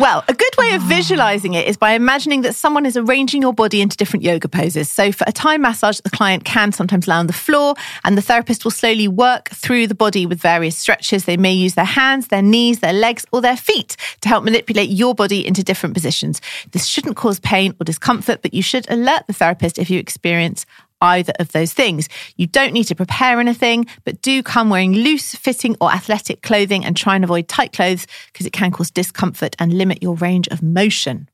Well, 0.00 0.24
a 0.28 0.34
good 0.34 0.56
way 0.58 0.74
of 0.74 0.82
visualizing 0.82 1.54
it 1.54 1.66
is 1.66 1.76
by 1.76 1.92
imagining 1.92 2.42
that 2.42 2.54
someone 2.54 2.86
is 2.86 2.96
arranging 2.96 3.42
your 3.42 3.52
body 3.52 3.80
into 3.80 3.96
different 3.96 4.24
yoga 4.24 4.48
poses. 4.48 4.88
So, 4.90 5.12
for 5.12 5.24
a 5.26 5.32
Thai 5.32 5.58
massage, 5.58 6.00
the 6.00 6.10
client 6.10 6.44
can 6.44 6.72
sometimes 6.72 7.06
lie 7.06 7.18
on 7.18 7.26
the 7.26 7.32
floor, 7.32 7.74
and 8.04 8.16
the 8.16 8.22
therapist 8.22 8.64
will 8.64 8.70
slowly 8.70 9.08
work 9.08 9.50
through 9.50 9.86
the 9.86 9.94
body 9.94 10.26
with 10.26 10.40
various 10.40 10.76
stretches. 10.76 11.24
They 11.24 11.36
may 11.36 11.52
use 11.52 11.74
their 11.74 11.84
hands, 11.84 12.28
their 12.28 12.42
knees, 12.42 12.80
their 12.80 12.92
legs, 12.92 13.26
or 13.32 13.40
their 13.40 13.56
feet 13.56 13.96
to 14.22 14.28
help 14.28 14.44
manipulate 14.44 14.90
your 14.90 15.14
body 15.14 15.46
into 15.46 15.62
different 15.62 15.94
positions. 15.94 16.40
This 16.72 16.86
shouldn't 16.86 17.16
cause 17.16 17.38
pain 17.40 17.74
or 17.80 17.84
discomfort, 17.84 18.42
but 18.42 18.54
you 18.54 18.62
should 18.62 18.90
alert 18.90 19.26
the 19.26 19.32
therapist 19.32 19.78
if 19.78 19.90
you 19.90 19.98
experience 19.98 20.66
either 21.02 21.32
of 21.38 21.52
those 21.52 21.74
things. 21.74 22.08
You 22.36 22.46
don't 22.46 22.72
need 22.72 22.84
to 22.84 22.94
prepare 22.94 23.40
anything, 23.40 23.86
but 24.04 24.22
do 24.22 24.42
come 24.42 24.70
wearing 24.70 24.94
loose 24.94 25.34
fitting 25.34 25.76
or 25.80 25.92
athletic 25.92 26.42
clothing 26.42 26.84
and 26.84 26.96
try 26.96 27.16
and 27.16 27.24
avoid 27.24 27.48
tight 27.48 27.72
clothes 27.72 28.06
because 28.32 28.46
it 28.46 28.52
can 28.52 28.70
cause 28.70 28.90
discomfort 28.90 29.56
and 29.58 29.74
limit 29.74 30.02
your 30.02 30.14
range 30.14 30.48
of 30.48 30.62
motion. 30.62 31.28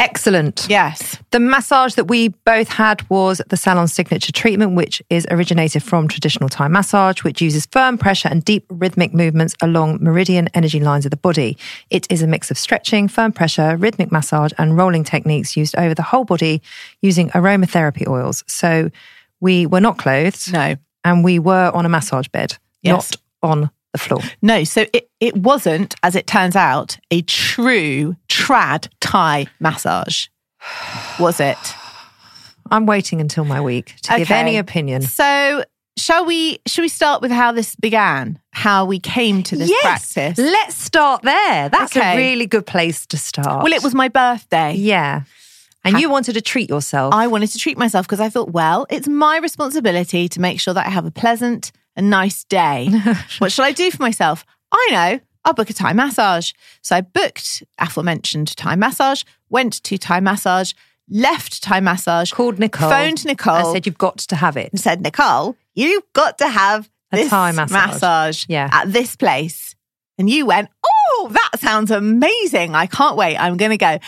Excellent. 0.00 0.66
Yes. 0.68 1.18
The 1.32 1.40
massage 1.40 1.94
that 1.94 2.04
we 2.04 2.28
both 2.28 2.68
had 2.68 3.08
was 3.10 3.42
the 3.48 3.56
Salon 3.56 3.88
Signature 3.88 4.30
treatment, 4.30 4.76
which 4.76 5.02
is 5.10 5.26
originated 5.28 5.82
from 5.82 6.06
traditional 6.06 6.48
Thai 6.48 6.68
massage, 6.68 7.24
which 7.24 7.42
uses 7.42 7.66
firm 7.66 7.98
pressure 7.98 8.28
and 8.28 8.44
deep 8.44 8.64
rhythmic 8.70 9.12
movements 9.12 9.56
along 9.60 9.98
meridian 10.00 10.48
energy 10.54 10.78
lines 10.78 11.04
of 11.04 11.10
the 11.10 11.16
body. 11.16 11.58
It 11.90 12.06
is 12.10 12.22
a 12.22 12.28
mix 12.28 12.48
of 12.52 12.58
stretching, 12.58 13.08
firm 13.08 13.32
pressure, 13.32 13.76
rhythmic 13.76 14.12
massage, 14.12 14.52
and 14.56 14.76
rolling 14.76 15.02
techniques 15.02 15.56
used 15.56 15.74
over 15.76 15.94
the 15.94 16.02
whole 16.02 16.24
body 16.24 16.62
using 17.02 17.30
aromatherapy 17.30 18.06
oils. 18.06 18.44
So 18.46 18.90
we 19.40 19.66
were 19.66 19.80
not 19.80 19.98
clothed. 19.98 20.52
No. 20.52 20.76
And 21.04 21.24
we 21.24 21.40
were 21.40 21.72
on 21.74 21.84
a 21.84 21.88
massage 21.88 22.28
bed, 22.28 22.56
Yes. 22.82 22.92
not 23.42 23.50
on 23.50 23.70
the 23.92 23.98
floor. 23.98 24.20
No, 24.42 24.62
so 24.64 24.84
it, 24.92 25.08
it 25.20 25.36
wasn't, 25.36 25.94
as 26.02 26.14
it 26.14 26.26
turns 26.26 26.54
out, 26.54 26.98
a 27.10 27.22
true 27.22 28.14
trad 28.38 28.88
Thai 29.00 29.46
massage, 29.60 30.26
was 31.18 31.40
it? 31.40 31.56
I'm 32.70 32.86
waiting 32.86 33.20
until 33.20 33.44
my 33.44 33.60
week 33.60 33.94
to 34.02 34.18
give 34.18 34.30
any 34.30 34.56
opinion. 34.56 35.02
So 35.02 35.64
shall 35.96 36.24
we 36.26 36.58
shall 36.66 36.82
we 36.82 36.88
start 36.88 37.22
with 37.22 37.30
how 37.30 37.52
this 37.52 37.74
began? 37.76 38.38
How 38.52 38.84
we 38.84 38.98
came 39.00 39.42
to 39.44 39.56
this 39.56 39.72
practice? 39.82 40.38
Let's 40.38 40.76
start 40.76 41.22
there. 41.22 41.68
That's 41.70 41.96
Okay. 41.96 42.14
a 42.14 42.16
really 42.16 42.46
good 42.46 42.66
place 42.66 43.06
to 43.06 43.16
start. 43.16 43.62
Well, 43.64 43.72
it 43.72 43.82
was 43.82 43.94
my 43.94 44.08
birthday. 44.08 44.74
Yeah. 44.74 45.22
And 45.84 45.98
you 45.98 46.10
wanted 46.10 46.34
to 46.34 46.42
treat 46.42 46.68
yourself. 46.68 47.14
I 47.14 47.28
wanted 47.28 47.46
to 47.52 47.58
treat 47.58 47.78
myself 47.78 48.06
because 48.06 48.20
I 48.20 48.28
thought, 48.28 48.50
well, 48.50 48.86
it's 48.90 49.08
my 49.08 49.38
responsibility 49.38 50.28
to 50.28 50.40
make 50.40 50.60
sure 50.60 50.74
that 50.74 50.86
I 50.86 50.90
have 50.90 51.06
a 51.06 51.10
pleasant 51.10 51.72
and 51.96 52.10
nice 52.10 52.44
day. 52.44 52.90
what 53.38 53.52
shall 53.52 53.64
I 53.64 53.72
do 53.72 53.90
for 53.90 54.02
myself? 54.02 54.44
I 54.70 54.88
know. 54.90 55.20
I'll 55.48 55.54
book 55.54 55.70
a 55.70 55.72
Thai 55.72 55.94
massage. 55.94 56.52
So 56.82 56.96
I 56.96 57.00
booked 57.00 57.62
aforementioned 57.78 58.54
Thai 58.54 58.76
massage, 58.76 59.22
went 59.48 59.82
to 59.84 59.96
Thai 59.96 60.20
massage, 60.20 60.74
left 61.08 61.62
Thai 61.62 61.80
massage, 61.80 62.30
called 62.32 62.58
Nicole. 62.58 62.90
phoned 62.90 63.24
Nicole, 63.24 63.56
and 63.56 63.66
said, 63.72 63.86
You've 63.86 63.96
got 63.96 64.18
to 64.18 64.36
have 64.36 64.58
it. 64.58 64.70
and 64.72 64.78
said, 64.78 65.00
Nicole, 65.00 65.56
you've 65.74 66.04
got 66.12 66.36
to 66.38 66.48
have 66.48 66.90
A 67.12 67.16
this 67.16 67.30
Thai 67.30 67.52
massage. 67.52 68.44
Yeah. 68.46 68.68
at 68.70 68.92
this 68.92 69.16
place. 69.16 69.74
And 70.18 70.28
you 70.28 70.44
went, 70.44 70.68
oh, 70.84 71.30
that 71.32 71.60
sounds 71.60 71.90
amazing. 71.90 72.74
I 72.74 72.86
can't 72.86 73.16
wait. 73.16 73.38
I'm 73.38 73.56
going 73.56 73.70
to 73.70 73.78
go. 73.78 73.98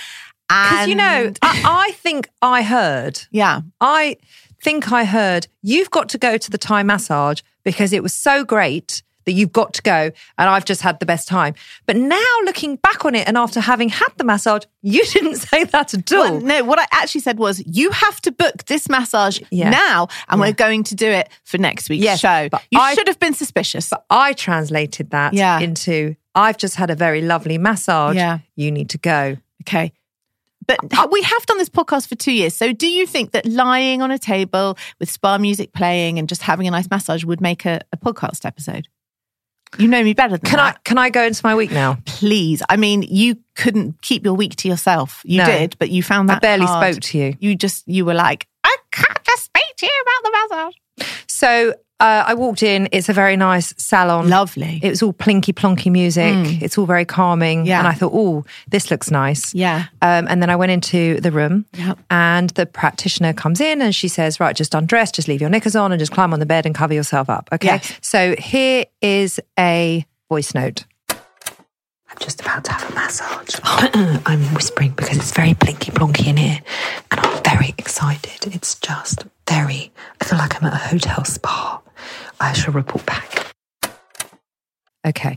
Because, 0.49 0.89
you 0.89 0.97
know, 0.97 1.33
I, 1.41 1.63
I 1.89 1.93
think 1.93 2.29
I 2.43 2.63
heard, 2.63 3.21
yeah. 3.31 3.61
I 3.81 4.17
think 4.63 4.93
I 4.93 5.05
heard, 5.05 5.47
you've 5.63 5.91
got 5.91 6.11
to 6.11 6.19
go 6.19 6.37
to 6.37 6.51
the 6.51 6.59
Thai 6.59 6.83
massage 6.83 7.41
because 7.65 7.95
it 7.95 8.03
was 8.03 8.13
so 8.13 8.45
great 8.45 9.03
that 9.27 9.33
you've 9.33 9.53
got 9.53 9.75
to 9.75 9.83
go 9.83 10.11
and 10.39 10.49
I've 10.49 10.65
just 10.65 10.83
had 10.83 10.99
the 11.01 11.07
best 11.07 11.29
time. 11.29 11.55
But 11.87 11.97
now 11.97 12.21
looking 12.45 12.77
back 12.77 13.05
on 13.05 13.15
it 13.15 13.27
and 13.29 13.37
after 13.37 13.61
having 13.61 13.89
had 13.89 14.09
the 14.17 14.25
massage, 14.25 14.65
you 14.83 15.05
didn't 15.07 15.37
say 15.37 15.65
that 15.65 15.95
at 15.95 16.13
all. 16.13 16.19
Well, 16.23 16.41
no, 16.41 16.65
what 16.65 16.79
I 16.79 16.87
actually 16.93 17.21
said 17.21 17.39
was, 17.39 17.63
you 17.67 17.91
have 17.91 18.21
to 18.23 18.33
book 18.33 18.65
this 18.67 18.89
massage 18.89 19.41
Yeah. 19.51 19.71
now, 19.71 20.09
and 20.29 20.39
Yeah. 20.41 20.47
we're 20.47 20.53
going 20.55 20.85
to 20.85 20.95
do 20.95 21.07
it 21.09 21.29
for 21.45 21.59
next 21.59 21.89
week's 21.91 22.05
Yes, 22.05 22.21
show. 22.21 22.49
but 22.51 22.63
You 22.71 22.81
I- 22.81 22.95
should 22.95 23.09
have 23.09 23.19
been 23.19 23.35
suspicious. 23.35 23.89
But 23.91 24.05
I 24.11 24.33
translated 24.33 25.11
that 25.11 25.35
Yeah. 25.35 25.59
into 25.61 26.17
I've 26.35 26.57
just 26.59 26.77
had 26.77 26.91
a 26.91 26.95
very 26.95 27.23
lovely 27.23 27.59
massage. 27.59 28.15
Yeah. 28.17 28.39
You 28.57 28.71
need 28.71 28.91
to 28.91 28.99
go. 28.99 29.37
Okay. 29.63 29.93
But 30.67 31.11
we 31.11 31.23
have 31.23 31.47
done 31.47 31.59
this 31.59 31.69
podcast 31.69 32.07
for 32.09 32.15
two 32.15 32.31
years. 32.31 32.55
So 32.55 32.73
do 32.73 32.87
you 32.87 33.05
think 33.05 33.33
that 33.33 33.45
lying 33.45 34.03
on 34.03 34.13
a 34.13 34.19
table 34.19 34.79
with 35.01 35.11
spa 35.11 35.37
music 35.39 35.73
playing 35.73 36.19
and 36.21 36.29
just 36.29 36.43
having 36.43 36.69
a 36.69 36.71
nice 36.71 36.89
massage 36.89 37.25
would 37.25 37.41
make 37.41 37.65
a, 37.67 37.81
a 37.93 37.97
podcast 37.97 38.45
episode? 38.45 38.87
You 39.79 39.89
know 39.89 40.03
me 40.03 40.15
better 40.15 40.37
than 40.37 40.41
Can 40.51 40.59
I 40.59 40.73
can 40.85 40.99
I 40.99 41.11
go 41.11 41.23
into 41.25 41.41
my 41.45 41.55
week 41.55 41.71
now? 41.71 41.99
Please. 42.05 42.63
I 42.69 42.77
mean, 42.77 43.03
you 43.03 43.37
couldn't 43.55 44.03
keep 44.03 44.25
your 44.25 44.35
week 44.35 44.57
to 44.57 44.69
yourself. 44.69 45.23
You 45.25 45.39
No. 45.39 45.47
did, 45.47 45.77
but 45.79 45.91
you 45.91 46.03
found 46.03 46.29
that 46.29 46.39
I 46.39 46.41
barely 46.41 46.67
hard. 46.67 46.95
spoke 46.95 47.03
to 47.05 47.19
you. 47.19 47.37
You 47.39 47.55
just, 47.55 47.87
you 47.87 48.05
were 48.05 48.15
like, 48.15 48.47
I 48.65 48.77
can't 48.91 49.25
just 49.25 49.45
speak 49.45 49.63
to 49.77 49.87
you 49.87 50.03
about 50.03 50.31
the 50.31 50.39
massage. 50.57 50.75
So 51.27 51.75
uh, 52.01 52.25
I 52.29 52.33
walked 52.35 52.63
in. 52.63 52.89
It's 52.93 53.11
a 53.11 53.13
very 53.13 53.37
nice 53.37 53.75
salon. 53.77 54.29
Lovely. 54.31 54.81
It 54.83 54.89
was 54.89 55.03
all 55.03 55.13
plinky 55.13 55.53
plonky 55.53 55.93
music. 55.93 56.63
It's 56.63 56.79
all 56.79 56.87
very 56.87 57.05
calming. 57.05 57.65
Mm. 57.65 57.67
Yeah. 57.67 57.79
And 57.81 57.89
I 57.89 57.93
thought, 57.93 58.13
oh, 58.15 58.45
this 58.69 58.91
looks 58.91 59.11
nice. 59.11 59.55
yeah. 59.55 59.87
Um, 60.01 60.27
and 60.29 60.41
then 60.41 60.49
I 60.49 60.57
went 60.57 60.73
into 60.73 61.21
the 61.21 61.31
room 61.31 61.67
Yep. 61.75 61.99
and 62.11 62.49
the 62.51 62.65
practitioner 62.65 63.35
comes 63.35 63.61
in 63.61 63.83
and 63.83 63.95
she 63.95 64.09
says, 64.09 64.41
right, 64.41 64.57
just 64.57 64.75
undress, 64.75 65.13
just 65.13 65.29
leave 65.29 65.43
your 65.43 65.51
knickers 65.51 65.77
on 65.77 65.93
and 65.93 65.99
just 65.99 66.13
climb 66.13 66.33
on 66.33 66.41
the 66.41 66.47
bed 66.47 66.65
and 66.65 66.75
cover 66.75 66.95
yourself 66.95 67.29
up. 67.29 67.51
Okay. 67.53 67.67
Yes. 67.67 67.99
So 68.01 68.35
here 68.39 68.87
is 69.03 69.39
a 69.59 70.07
voice 70.31 70.55
note. 70.55 70.85
I'm 71.11 72.19
just 72.19 72.41
about 72.41 72.65
to 72.65 72.73
have 72.73 72.91
a 72.91 72.95
massage. 72.95 73.57
I'm 74.27 74.43
whispering 74.55 74.93
because 74.93 75.17
it's 75.19 75.33
very 75.33 75.53
blinky 75.53 75.93
blonky 75.93 76.27
in 76.29 76.39
here 76.39 76.61
and 77.11 77.21
I'm 77.21 77.43
very 77.45 77.75
excited. 77.79 78.53
It's 78.55 78.75
just 78.77 79.25
very, 79.51 79.91
I 80.21 80.25
feel 80.25 80.39
like 80.39 80.57
I'm 80.63 80.69
at 80.69 80.75
a 80.75 80.77
hotel 80.77 81.25
spa. 81.25 81.83
I 82.41 82.53
shall 82.53 82.73
report 82.73 83.05
back. 83.05 83.53
Okay. 85.07 85.37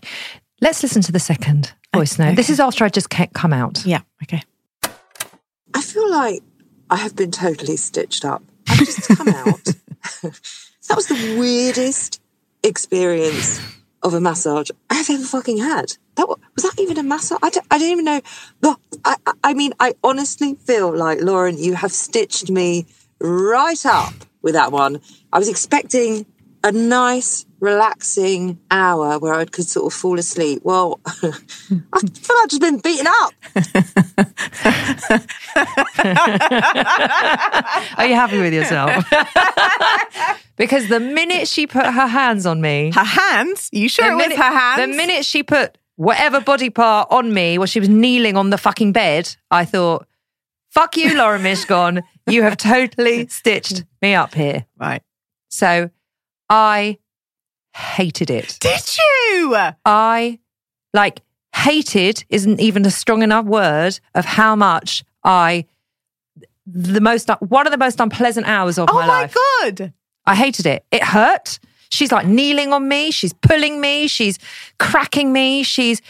Let's 0.62 0.84
listen 0.84 1.02
to 1.04 1.12
the 1.12 1.20
second 1.20 1.74
voice 1.94 2.18
note. 2.20 2.36
This 2.36 2.50
is 2.50 2.60
after 2.60 2.86
I 2.86 2.90
just 2.90 3.10
ca- 3.10 3.28
come 3.34 3.54
out. 3.54 3.86
Yeah. 3.86 4.02
Okay. 4.24 4.42
I 5.74 5.82
feel 5.82 6.10
like 6.10 6.42
I 6.90 6.98
have 6.98 7.16
been 7.16 7.32
totally 7.32 7.76
stitched 7.78 8.24
up. 8.24 8.44
I've 8.70 8.78
just 8.80 9.08
come 9.18 9.28
out. 9.44 9.64
that 10.22 10.96
was 10.96 11.08
the 11.08 11.36
weirdest 11.40 12.22
experience 12.64 13.60
of 14.04 14.14
a 14.14 14.22
massage 14.22 14.70
I've 14.90 15.10
ever 15.10 15.24
fucking 15.24 15.58
had. 15.58 15.94
That 16.16 16.30
wa- 16.30 16.36
was 16.56 16.64
that 16.64 16.80
even 16.80 16.98
a 16.98 17.04
massage? 17.04 17.40
I 17.42 17.50
don't, 17.50 17.66
I 17.72 17.78
don't 17.80 17.90
even 17.90 18.06
know. 18.06 18.22
No, 18.62 18.78
I, 19.04 19.16
I- 19.26 19.34
I 19.44 19.54
mean, 19.54 19.74
I 19.80 19.96
honestly 20.04 20.56
feel 20.56 20.96
like 20.96 21.22
Lauren, 21.22 21.58
you 21.58 21.74
have 21.76 21.92
stitched 21.92 22.50
me 22.52 22.86
right 23.24 23.86
up 23.86 24.14
with 24.42 24.54
that 24.54 24.72
one. 24.72 25.00
I 25.32 25.40
was 25.40 25.50
expecting 25.50 26.26
a 26.66 26.72
nice, 26.72 27.46
relaxing 27.60 28.58
hour 28.72 29.20
where 29.20 29.34
I 29.34 29.44
could 29.46 29.68
sort 29.68 29.92
of 29.92 29.98
fall 29.98 30.18
asleep. 30.20 30.62
Well, 30.64 31.00
I 31.06 31.12
feel 31.12 31.32
like 31.72 32.44
I've 32.44 32.50
just 32.50 32.62
been 32.62 32.80
beaten 32.80 33.08
up. 33.08 33.34
Are 37.98 38.06
you 38.06 38.16
happy 38.16 38.40
with 38.40 38.54
yourself? 38.54 39.04
because 40.58 40.88
the 40.90 41.00
minute 41.00 41.48
she 41.48 41.68
put 41.68 41.86
her 41.86 42.08
hands 42.08 42.46
on 42.46 42.62
me, 42.62 42.92
Her 42.94 43.04
hands? 43.04 43.70
You 43.72 43.90
sure 43.90 44.06
the 44.06 44.24
it 44.24 44.30
was 44.30 44.38
her 44.38 44.44
hands? 44.44 44.82
the 44.82 44.88
minute 44.98 45.26
she 45.26 45.44
put 45.44 45.78
whatever 45.96 46.42
body 46.42 46.70
part 46.70 47.08
on 47.12 47.34
me 47.34 47.58
while 47.58 47.68
she 47.68 47.80
was 47.80 47.90
kneeling 47.90 48.36
on 48.38 48.50
the 48.50 48.58
fucking 48.58 48.92
bed, 48.94 49.36
I 49.52 49.66
thought, 49.66 50.08
fuck 50.70 50.98
you, 50.98 51.18
Lauren 51.18 51.42
Mishcon. 51.44 52.02
You 52.28 52.44
have 52.44 52.58
totally 52.58 53.28
stitched 53.30 53.84
me 54.02 54.14
up 54.16 54.34
here. 54.34 54.66
Right. 54.78 55.02
So 55.50 55.90
I 56.50 56.98
hated 57.76 58.30
it. 58.30 58.58
Did 58.60 58.82
you? 58.98 59.56
I 59.86 60.40
like 60.94 61.22
hated 61.56 62.24
isn't 62.30 62.60
even 62.60 62.86
a 62.86 62.92
strong 62.92 63.24
enough 63.24 63.46
word 63.46 64.00
of 64.16 64.26
how 64.26 64.56
much 64.56 65.04
I 65.24 65.66
the 66.66 67.02
most 67.02 67.30
one 67.40 67.68
of 67.68 67.72
the 67.72 67.78
most 67.78 68.00
unpleasant 68.00 68.48
hours 68.48 68.80
of 68.80 68.88
Oh 68.90 68.94
my 68.94 69.06
my 69.06 69.22
life. 69.22 69.36
God. 69.62 69.94
I 70.26 70.36
hated 70.36 70.66
it. 70.66 70.86
It 70.92 71.04
hurt. 71.04 71.60
She's 71.90 72.12
like 72.12 72.26
kneeling 72.26 72.74
on 72.74 72.88
me, 72.88 73.12
she's 73.12 73.34
pulling 73.34 73.80
me, 73.80 74.08
she's 74.08 74.40
cracking 74.80 75.32
me, 75.32 75.62
she's 75.62 76.02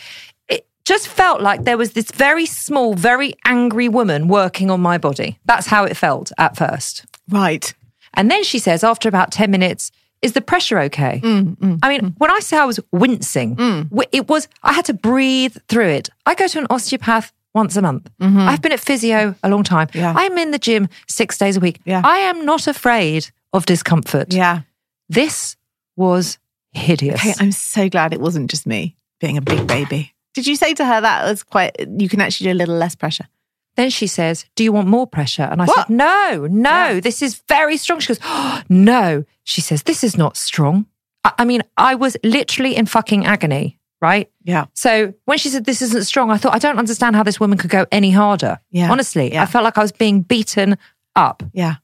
just 0.85 1.07
felt 1.07 1.41
like 1.41 1.63
there 1.63 1.77
was 1.77 1.93
this 1.93 2.11
very 2.11 2.45
small, 2.45 2.93
very 2.93 3.33
angry 3.45 3.87
woman 3.87 4.27
working 4.27 4.69
on 4.69 4.81
my 4.81 4.97
body. 4.97 5.39
That's 5.45 5.67
how 5.67 5.85
it 5.85 5.95
felt 5.95 6.31
at 6.37 6.57
first. 6.57 7.05
Right. 7.29 7.73
And 8.13 8.29
then 8.29 8.43
she 8.43 8.59
says, 8.59 8.83
after 8.83 9.09
about 9.09 9.31
10 9.31 9.49
minutes, 9.49 9.91
is 10.21 10.33
the 10.33 10.41
pressure 10.41 10.79
okay? 10.79 11.19
Mm, 11.23 11.57
mm, 11.57 11.79
I 11.83 11.89
mean, 11.89 12.01
mm. 12.01 12.13
when 12.17 12.31
I 12.31 12.39
say 12.39 12.57
I 12.57 12.65
was 12.65 12.79
wincing, 12.91 13.55
w- 13.55 14.09
it 14.11 14.29
was, 14.29 14.47
I 14.61 14.73
had 14.73 14.85
to 14.85 14.93
breathe 14.93 15.57
through 15.67 15.89
it. 15.89 16.09
I 16.25 16.35
go 16.35 16.47
to 16.47 16.59
an 16.59 16.67
osteopath 16.69 17.33
once 17.53 17.75
a 17.75 17.81
month. 17.81 18.09
Mm-hmm. 18.21 18.39
I've 18.39 18.61
been 18.61 18.71
at 18.71 18.79
physio 18.79 19.35
a 19.43 19.49
long 19.49 19.63
time. 19.63 19.89
Yeah. 19.93 20.13
I'm 20.15 20.37
in 20.37 20.51
the 20.51 20.59
gym 20.59 20.87
six 21.07 21.37
days 21.37 21.57
a 21.57 21.59
week. 21.59 21.81
Yeah. 21.85 22.01
I 22.03 22.19
am 22.19 22.45
not 22.45 22.67
afraid 22.67 23.29
of 23.51 23.65
discomfort. 23.65 24.33
Yeah. 24.33 24.61
This 25.09 25.55
was 25.95 26.39
hideous. 26.71 27.19
Okay, 27.19 27.33
I'm 27.39 27.51
so 27.51 27.89
glad 27.89 28.13
it 28.13 28.21
wasn't 28.21 28.49
just 28.49 28.65
me 28.65 28.95
being 29.19 29.37
a 29.37 29.41
big 29.41 29.67
baby. 29.67 30.12
Did 30.33 30.47
you 30.47 30.55
say 30.55 30.73
to 30.73 30.85
her 30.85 31.01
that 31.01 31.25
was 31.25 31.43
quite, 31.43 31.75
you 31.99 32.09
can 32.09 32.21
actually 32.21 32.47
do 32.47 32.53
a 32.53 32.59
little 32.59 32.75
less 32.75 32.95
pressure? 32.95 33.27
Then 33.75 33.89
she 33.89 34.05
says, 34.07 34.45
Do 34.55 34.63
you 34.63 34.71
want 34.71 34.87
more 34.87 35.07
pressure? 35.07 35.43
And 35.43 35.61
I 35.61 35.65
What? 35.65 35.87
said, 35.87 35.89
No, 35.89 36.47
no, 36.49 36.69
Yeah. 36.93 36.99
this 36.99 37.21
is 37.21 37.41
very 37.47 37.77
strong. 37.77 37.99
She 37.99 38.09
goes, 38.09 38.19
oh, 38.23 38.61
No. 38.69 39.25
She 39.43 39.61
says, 39.61 39.83
This 39.83 40.03
is 40.03 40.17
not 40.17 40.37
strong. 40.37 40.85
I, 41.23 41.33
I 41.39 41.45
mean, 41.45 41.61
I 41.77 41.95
was 41.95 42.15
literally 42.23 42.75
in 42.75 42.85
fucking 42.85 43.25
agony, 43.25 43.79
right? 44.01 44.29
Yeah. 44.43 44.65
So 44.73 45.13
when 45.25 45.37
she 45.39 45.49
said 45.49 45.65
this 45.65 45.81
isn't 45.81 46.03
strong, 46.05 46.29
I 46.29 46.37
thought, 46.37 46.53
I 46.53 46.59
don't 46.59 46.77
understand 46.77 47.15
how 47.15 47.23
this 47.23 47.39
woman 47.39 47.57
could 47.57 47.71
go 47.71 47.85
any 47.91 48.11
harder. 48.11 48.59
Yeah. 48.71 48.91
Honestly, 48.91 49.33
Yeah. 49.33 49.41
I 49.43 49.45
felt 49.47 49.63
like 49.63 49.77
I 49.77 49.81
was 49.81 49.91
being 49.91 50.21
beaten 50.21 50.77
up. 51.15 51.41
Yeah. 51.53 51.75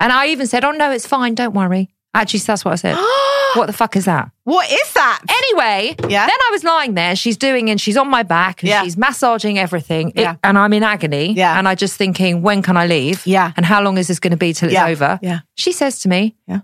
And 0.00 0.12
I 0.12 0.28
even 0.28 0.46
said, 0.48 0.64
Oh, 0.64 0.72
no, 0.72 0.90
it's 0.90 1.06
fine. 1.06 1.34
Don't 1.36 1.54
worry. 1.54 1.90
Actually, 2.14 2.40
that's 2.40 2.64
what 2.64 2.72
I 2.72 2.76
said. 2.76 2.96
what 3.54 3.66
the 3.66 3.72
fuck 3.72 3.96
is 3.96 4.04
that? 4.06 4.30
What 4.44 4.70
is 4.70 4.92
that? 4.94 5.20
Anyway, 5.28 5.94
Yeah. 6.08 6.26
then 6.26 6.36
I 6.36 6.48
was 6.52 6.64
lying 6.64 6.94
there. 6.94 7.14
She's 7.16 7.36
doing, 7.36 7.70
and 7.70 7.80
she's 7.80 7.96
on 7.96 8.08
my 8.08 8.22
back, 8.22 8.62
and 8.62 8.68
Yeah. 8.68 8.82
she's 8.82 8.96
massaging 8.96 9.58
everything. 9.58 10.10
It- 10.10 10.20
Yeah. 10.22 10.36
and 10.44 10.58
I'm 10.58 10.72
in 10.72 10.82
agony. 10.82 11.32
Yeah. 11.34 11.58
And 11.58 11.68
I 11.68 11.74
just 11.74 11.96
thinking, 11.96 12.42
when 12.42 12.62
can 12.62 12.76
I 12.76 12.86
leave? 12.86 13.26
Yeah. 13.26 13.52
And 13.56 13.64
how 13.66 13.82
long 13.82 13.98
is 13.98 14.08
this 14.08 14.18
going 14.18 14.32
to 14.32 14.36
be 14.36 14.52
till 14.52 14.68
it's 14.70 14.78
over? 14.78 15.18
Yeah. 15.22 15.40
She 15.54 15.72
says 15.72 16.00
to 16.00 16.08
me, 16.08 16.36
Yeah. 16.46 16.60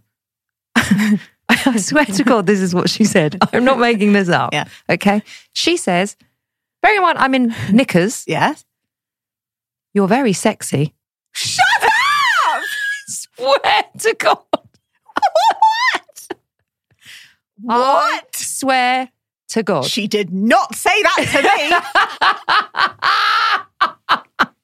I 1.50 1.76
swear 1.78 2.04
to 2.04 2.25
God, 2.25 2.47
this 2.47 2.61
is 2.61 2.75
what 2.75 2.90
she 2.90 3.04
said. 3.04 3.38
I'm 3.52 3.64
not 3.64 3.78
making 3.78 4.12
this 4.12 4.28
up. 4.28 4.52
Yeah. 4.52 4.64
Okay. 4.88 5.23
She 5.54 5.76
says, 5.76 6.16
bearing 6.83 6.99
in 6.99 7.02
mind 7.02 7.18
I'm 7.18 7.35
in 7.35 7.54
knickers, 7.73 8.25
Yes. 8.26 8.64
you're 9.95 10.09
very 10.09 10.33
sexy. 10.35 10.95
Shut 11.33 11.64
up! 11.83 12.62
Swear 13.07 13.85
to 14.00 14.14
God. 14.18 14.38
What? 17.61 18.25
I 18.25 18.29
swear 18.35 19.11
to 19.49 19.62
God. 19.62 19.85
She 19.87 20.07
did 20.09 20.33
not 20.33 20.75
say 20.75 21.03
that 21.03 21.27
to 21.33 21.43
me. 21.43 21.71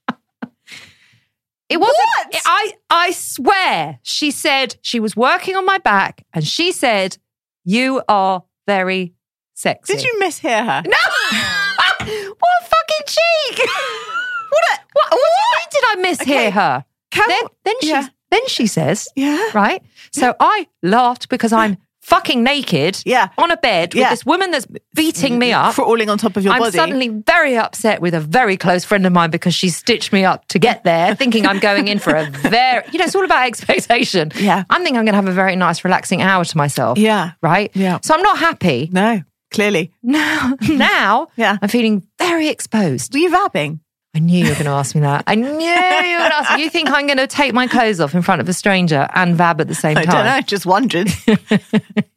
It 1.70 1.78
wasn't. 1.80 1.96
What? 2.30 2.42
I 2.44 2.72
I 2.90 3.10
swear, 3.12 3.98
she 4.02 4.30
said 4.30 4.76
she 4.82 5.00
was 5.00 5.16
working 5.16 5.56
on 5.56 5.64
my 5.64 5.78
back, 5.78 6.22
and 6.32 6.46
she 6.46 6.72
said, 6.72 7.16
"You 7.64 8.02
are 8.06 8.44
very 8.66 9.14
sexy." 9.54 9.94
Did 9.94 10.04
you 10.04 10.12
mishear 10.22 10.62
her? 10.64 10.82
No. 10.84 10.92
what 12.38 12.52
a 12.60 12.64
fucking 12.64 13.06
cheek! 13.06 13.58
what, 14.50 14.62
a, 14.62 14.78
what? 14.92 15.10
What 15.10 15.20
mean? 15.56 15.68
Did 15.70 15.84
I 15.84 15.96
mishear 15.96 16.22
Okay. 16.22 16.50
her? 16.50 16.84
Can- 17.10 17.28
then 17.28 17.44
then 17.64 17.74
she 17.80 17.92
then 18.30 18.46
she 18.48 18.66
says, 18.66 19.08
Yeah. 19.16 19.50
right. 19.54 19.82
So 20.12 20.34
I 20.38 20.66
laughed 20.82 21.28
because 21.28 21.52
I'm 21.52 21.78
fucking 22.04 22.42
naked, 22.42 23.02
Yeah. 23.04 23.28
on 23.38 23.50
a 23.50 23.56
bed 23.56 23.94
with 23.94 24.00
Yeah. 24.02 24.11
this 24.11 24.25
woman 24.26 24.50
that's 24.50 24.66
beating 24.94 25.38
me 25.38 25.52
up. 25.52 25.75
Crawling 25.75 26.08
on 26.11 26.18
top 26.18 26.37
of 26.37 26.44
your 26.44 26.52
body. 26.52 26.66
I'm 26.66 26.73
suddenly 26.73 27.08
very 27.08 27.56
upset 27.56 28.00
with 28.00 28.14
a 28.14 28.20
very 28.20 28.56
close 28.56 28.84
friend 28.84 29.06
of 29.06 29.12
mine 29.12 29.30
because 29.30 29.54
she 29.54 29.68
stitched 29.70 30.12
me 30.12 30.25
up 30.25 30.46
to 30.49 30.58
get 30.58 30.84
there, 30.84 31.14
thinking 31.20 31.46
I'm 31.46 31.58
going 31.58 31.88
in 31.88 31.99
for 31.99 32.14
a 32.14 32.26
very, 32.30 32.84
you 32.92 32.99
know, 32.99 33.04
it's 33.06 33.14
all 33.14 33.25
about 33.25 33.46
expectation. 33.46 34.30
Yeah. 34.38 34.64
I'm 34.70 34.82
thinking 34.82 34.99
I'm 34.99 35.04
going 35.04 35.14
to 35.14 35.23
have 35.23 35.28
a 35.28 35.32
very 35.32 35.56
nice, 35.56 35.84
relaxing 35.84 36.20
hour 36.23 36.44
to 36.44 36.56
myself. 36.56 36.99
Yeah. 36.99 37.32
Right? 37.42 37.70
Yeah. 37.75 37.99
So 38.02 38.14
I'm 38.14 38.23
not 38.23 38.38
happy. 38.38 38.90
No, 38.92 39.23
clearly. 39.50 39.90
Now, 40.02 40.56
now 40.68 41.28
Yeah. 41.37 41.56
I'm 41.62 41.68
feeling 41.68 42.06
very 42.18 42.49
exposed. 42.49 43.12
Were 43.14 43.20
you 43.20 43.30
vabbing? 43.30 43.80
I 44.14 44.21
knew 44.21 44.38
you 44.44 44.49
were 44.49 44.54
going 44.54 44.66
to 44.66 44.71
ask 44.71 44.94
me 44.94 45.00
that. 45.00 45.25
I 45.26 45.35
knew 45.35 45.47
you 45.47 45.52
were 45.52 45.59
going 45.59 46.30
to 46.30 46.37
ask 46.37 46.56
me. 46.56 46.62
You 46.62 46.71
think 46.71 46.88
I'm 46.88 47.06
going 47.06 47.18
to 47.18 47.26
take 47.26 47.52
my 47.52 47.66
clothes 47.66 47.99
off 48.00 48.14
in 48.14 48.23
front 48.23 48.40
of 48.40 48.49
a 48.49 48.52
stranger 48.52 49.09
and 49.14 49.37
vab 49.37 49.61
at 49.61 49.66
the 49.66 49.75
same 49.75 49.97
time? 49.97 50.09
I 50.09 50.12
don't 50.12 50.25
know. 50.25 50.40
Just 50.40 50.66
wondered. 50.66 51.09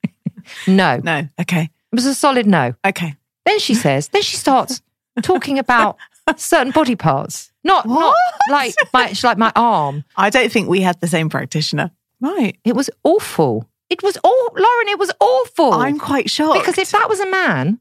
No. 0.68 0.98
no. 1.04 1.28
Okay. 1.42 1.64
It 1.64 1.96
was 1.96 2.06
a 2.06 2.14
solid 2.16 2.46
no. 2.48 2.74
Okay. 2.86 3.16
Then 3.46 3.60
she 3.60 3.74
says, 3.74 4.08
then 4.10 4.22
she 4.22 4.38
starts 4.38 4.82
talking 5.22 5.60
about 5.60 5.98
certain 6.38 6.72
body 6.72 6.96
parts. 6.96 7.52
Not, 7.64 7.86
not 7.86 8.16
like 8.50 8.74
my, 8.94 9.14
like 9.24 9.38
my 9.38 9.52
arm. 9.56 10.06
I 10.16 10.30
don't 10.30 10.52
think 10.52 10.70
we 10.70 10.82
had 10.82 11.00
the 11.02 11.08
same 11.08 11.30
practitioner. 11.30 11.92
Right. 12.22 12.58
It 12.64 12.76
was 12.76 12.90
awful. 13.04 13.68
It 13.90 14.02
was 14.04 14.18
all, 14.24 14.50
Lauren, 14.56 14.88
it 14.88 15.00
was 15.00 15.12
awful. 15.20 15.74
I'm 15.74 16.00
quite 16.00 16.30
shocked. 16.30 16.60
because 16.60 16.78
if 16.78 16.92
that 16.92 17.10
was 17.10 17.20
a 17.20 17.30
man, 17.30 17.80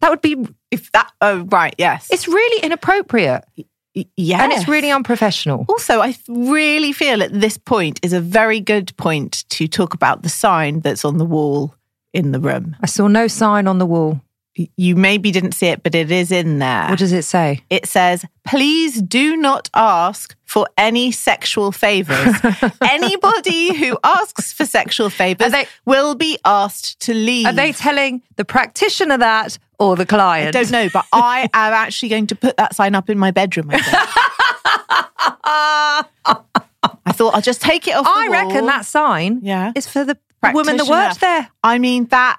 that 0.00 0.10
would 0.10 0.22
be, 0.22 0.36
if 0.70 0.90
that, 0.92 1.10
oh, 1.20 1.40
right. 1.44 1.74
Yes. 1.78 2.08
it's 2.10 2.28
really 2.28 2.62
inappropriate 2.62 3.44
yeah. 4.16 4.42
and 4.42 4.52
it's 4.52 4.68
really 4.68 4.90
unprofessional. 4.90 5.64
Also, 5.68 6.00
I 6.00 6.16
really 6.28 6.92
feel 6.92 7.22
at 7.22 7.32
this 7.32 7.56
point 7.56 8.00
is 8.02 8.12
a 8.12 8.20
very 8.20 8.60
good 8.60 8.96
point 8.96 9.48
to 9.50 9.66
talk 9.66 9.94
about 9.94 10.22
the 10.22 10.28
sign 10.28 10.80
that's 10.80 11.04
on 11.04 11.18
the 11.18 11.24
wall 11.24 11.74
in 12.12 12.32
the 12.32 12.40
room. 12.40 12.76
I 12.82 12.86
saw 12.86 13.08
no 13.08 13.26
sign 13.26 13.66
on 13.66 13.78
the 13.78 13.86
wall. 13.86 14.20
You 14.76 14.96
maybe 14.96 15.30
didn't 15.32 15.52
see 15.52 15.66
it, 15.66 15.82
but 15.82 15.94
it 15.94 16.10
is 16.10 16.32
in 16.32 16.58
there. 16.60 16.88
What 16.88 16.98
does 16.98 17.12
it 17.12 17.24
say? 17.24 17.62
it 17.68 17.86
says, 17.86 18.24
please 18.46 19.02
do 19.02 19.36
not 19.36 19.68
ask 19.74 20.34
for 20.44 20.66
any 20.78 21.12
sexual 21.12 21.72
favors. 21.72 22.34
Anybody 22.80 23.74
who 23.76 23.98
asks 24.02 24.52
for 24.54 24.64
sexual 24.64 25.10
favors 25.10 25.52
they- 25.52 25.66
will 25.84 26.14
be 26.14 26.38
asked 26.44 26.98
to 27.00 27.12
leave. 27.12 27.46
Are 27.46 27.52
they 27.52 27.72
telling 27.72 28.22
the 28.36 28.44
practitioner 28.46 29.18
that 29.18 29.58
or 29.78 29.94
the 29.94 30.06
client? 30.06 30.48
I 30.56 30.62
don't 30.62 30.70
know, 30.70 30.88
but 30.92 31.04
I 31.12 31.42
am 31.52 31.72
actually 31.74 32.08
going 32.08 32.26
to 32.28 32.34
put 32.36 32.56
that 32.56 32.74
sign 32.74 32.94
up 32.94 33.10
in 33.10 33.18
my 33.18 33.30
bedroom. 33.32 33.70
I. 35.44 36.04
I 37.04 37.12
thought 37.12 37.34
I'll 37.34 37.40
just 37.42 37.60
take 37.60 37.86
it 37.88 37.94
off. 37.94 38.04
the 38.04 38.10
I 38.10 38.28
reckon 38.30 38.66
that 38.66 38.84
sign 38.84 39.40
Yeah. 39.42 39.72
is 39.74 39.86
for 39.86 40.04
the 40.04 40.18
woman 40.52 40.76
that 40.76 40.86
worked 40.88 41.20
there. 41.20 41.48
I 41.62 41.78
mean, 41.78 42.06
that, 42.06 42.38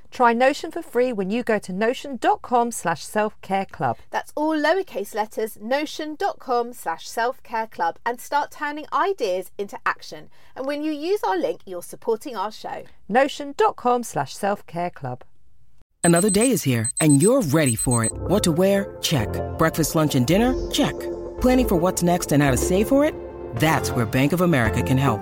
Try 0.11 0.33
Notion 0.33 0.71
for 0.71 0.81
free 0.81 1.13
when 1.13 1.31
you 1.31 1.41
go 1.41 1.57
to 1.59 1.73
notion.com 1.73 2.71
slash 2.71 3.03
self-care 3.03 3.65
club. 3.71 3.97
That's 4.11 4.33
all 4.35 4.55
lowercase 4.55 5.15
letters, 5.15 5.57
notion.com 5.59 6.73
slash 6.73 7.07
self 7.07 7.41
care 7.41 7.67
club, 7.67 7.97
and 8.05 8.19
start 8.19 8.51
turning 8.51 8.85
ideas 8.93 9.51
into 9.57 9.79
action. 9.85 10.29
And 10.55 10.67
when 10.67 10.83
you 10.83 10.91
use 10.91 11.23
our 11.23 11.37
link, 11.37 11.61
you're 11.65 11.81
supporting 11.81 12.35
our 12.35 12.51
show. 12.51 12.83
Notion.com 13.07 14.03
slash 14.03 14.35
self-care 14.35 14.89
club. 14.89 15.23
Another 16.03 16.29
day 16.29 16.49
is 16.51 16.63
here, 16.63 16.91
and 16.99 17.21
you're 17.21 17.41
ready 17.41 17.75
for 17.75 18.03
it. 18.03 18.11
What 18.13 18.43
to 18.43 18.51
wear? 18.51 18.97
Check. 19.01 19.29
Breakfast, 19.57 19.95
lunch, 19.95 20.15
and 20.15 20.27
dinner? 20.27 20.69
Check. 20.71 20.99
Planning 21.39 21.67
for 21.67 21.75
what's 21.77 22.03
next 22.03 22.31
and 22.31 22.43
how 22.43 22.51
to 22.51 22.57
save 22.57 22.87
for 22.87 23.05
it? 23.05 23.15
That's 23.55 23.91
where 23.91 24.05
Bank 24.05 24.33
of 24.33 24.41
America 24.41 24.81
can 24.83 24.97
help. 24.97 25.21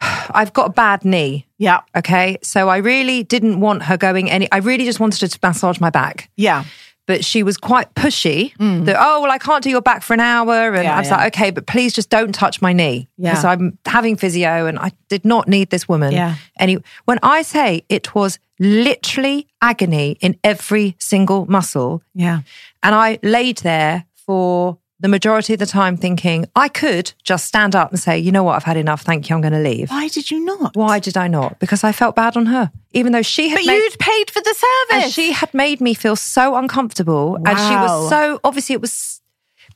I've 0.00 0.52
got 0.52 0.66
a 0.66 0.72
bad 0.72 1.04
knee. 1.04 1.46
Yeah. 1.58 1.80
Okay. 1.96 2.38
So 2.42 2.68
I 2.68 2.78
really 2.78 3.22
didn't 3.22 3.60
want 3.60 3.82
her 3.84 3.96
going 3.96 4.30
any, 4.30 4.50
I 4.52 4.58
really 4.58 4.84
just 4.84 5.00
wanted 5.00 5.20
her 5.20 5.28
to 5.28 5.38
massage 5.42 5.80
my 5.80 5.90
back. 5.90 6.30
Yeah. 6.36 6.64
but 7.06 7.24
she 7.24 7.42
was 7.42 7.56
quite 7.56 7.92
pushy. 7.94 8.54
Mm. 8.58 8.84
That, 8.84 8.96
oh, 8.98 9.20
well, 9.22 9.32
I 9.32 9.38
can't 9.38 9.64
do 9.64 9.70
your 9.70 9.82
back 9.82 10.02
for 10.02 10.14
an 10.14 10.20
hour. 10.20 10.72
And 10.74 10.84
Yeah, 10.84 10.94
I 10.94 10.98
was 11.00 11.08
yeah. 11.08 11.16
like, 11.16 11.34
okay, 11.36 11.50
but 11.50 11.66
please 11.66 11.92
just 11.92 12.08
don't 12.08 12.32
touch 12.32 12.62
my 12.62 12.72
knee. 12.72 13.08
Yeah. 13.18 13.30
Because 13.32 13.44
I'm 13.44 13.78
having 13.84 14.16
physio 14.16 14.66
and 14.66 14.78
I 14.78 14.92
did 15.08 15.24
not 15.24 15.48
need 15.48 15.70
this 15.70 15.88
woman. 15.88 16.12
Yeah. 16.12 16.36
Any, 16.58 16.78
when 17.06 17.18
I 17.24 17.42
say 17.42 17.84
it 17.88 18.14
was 18.14 18.38
literally 18.60 19.48
agony 19.60 20.18
in 20.20 20.38
every 20.44 20.94
single 21.00 21.46
muscle, 21.46 22.02
Yeah. 22.14 22.42
and 22.82 22.94
I 22.94 23.18
laid 23.24 23.58
there 23.58 24.04
for 24.26 24.78
the 25.00 25.08
majority 25.08 25.54
of 25.54 25.58
the 25.58 25.66
time 25.66 25.96
thinking 25.96 26.46
I 26.54 26.68
could 26.68 27.12
just 27.24 27.46
stand 27.46 27.74
up 27.74 27.90
and 27.90 27.98
say, 27.98 28.18
you 28.18 28.30
know 28.32 28.42
what, 28.44 28.56
I've 28.56 28.64
had 28.64 28.76
enough. 28.76 29.00
Thank 29.02 29.28
you. 29.30 29.34
I'm 29.34 29.40
going 29.40 29.54
to 29.54 29.58
leave. 29.60 29.90
Why 29.90 30.08
did 30.08 30.30
you 30.30 30.44
not? 30.44 30.76
Why 30.76 30.98
did 30.98 31.16
I 31.16 31.26
not? 31.26 31.58
Because 31.58 31.82
I 31.84 31.92
felt 31.92 32.14
bad 32.14 32.36
on 32.36 32.46
her, 32.46 32.70
even 32.92 33.12
though 33.12 33.22
she 33.22 33.48
had 33.48 33.56
But 33.56 33.66
made, 33.66 33.76
you'd 33.78 33.98
paid 33.98 34.30
for 34.30 34.40
the 34.42 34.54
and 34.92 35.02
service. 35.02 35.12
she 35.14 35.32
had 35.32 35.52
made 35.54 35.80
me 35.80 35.94
feel 35.94 36.16
so 36.16 36.54
uncomfortable. 36.56 37.36
And 37.36 37.58
she 37.58 37.74
was 37.74 38.08
so 38.10 38.40
obviously 38.44 38.74
it 38.74 38.80
was 38.82 39.20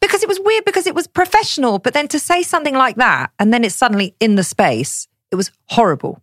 because 0.01 0.23
it 0.23 0.29
was 0.29 0.39
weird 0.41 0.65
because 0.67 0.87
it 0.87 0.95
was 0.95 1.07
professional. 1.07 1.79
But 1.79 1.95
then 1.95 2.07
to 2.09 2.19
say 2.19 2.43
something 2.43 2.75
like 2.75 2.97
that 2.97 3.31
and 3.39 3.53
then 3.53 3.65
it's 3.65 3.75
suddenly 3.75 4.15
in 4.21 4.35
the 4.37 4.45
space, 4.45 5.09
it 5.31 5.37
was 5.37 5.51
horrible. 5.67 6.21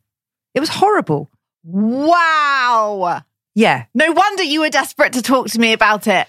It 0.53 0.59
was 0.59 0.69
horrible. 0.69 1.29
wow. 1.63 3.21
Yeah. 3.55 3.85
No 3.93 4.11
wonder 4.11 4.43
you 4.43 4.61
were 4.61 4.69
desperate 4.69 5.13
to 5.13 5.21
talk 5.21 5.47
to 5.47 5.59
me 5.59 5.73
about 5.73 6.07
it. 6.07 6.27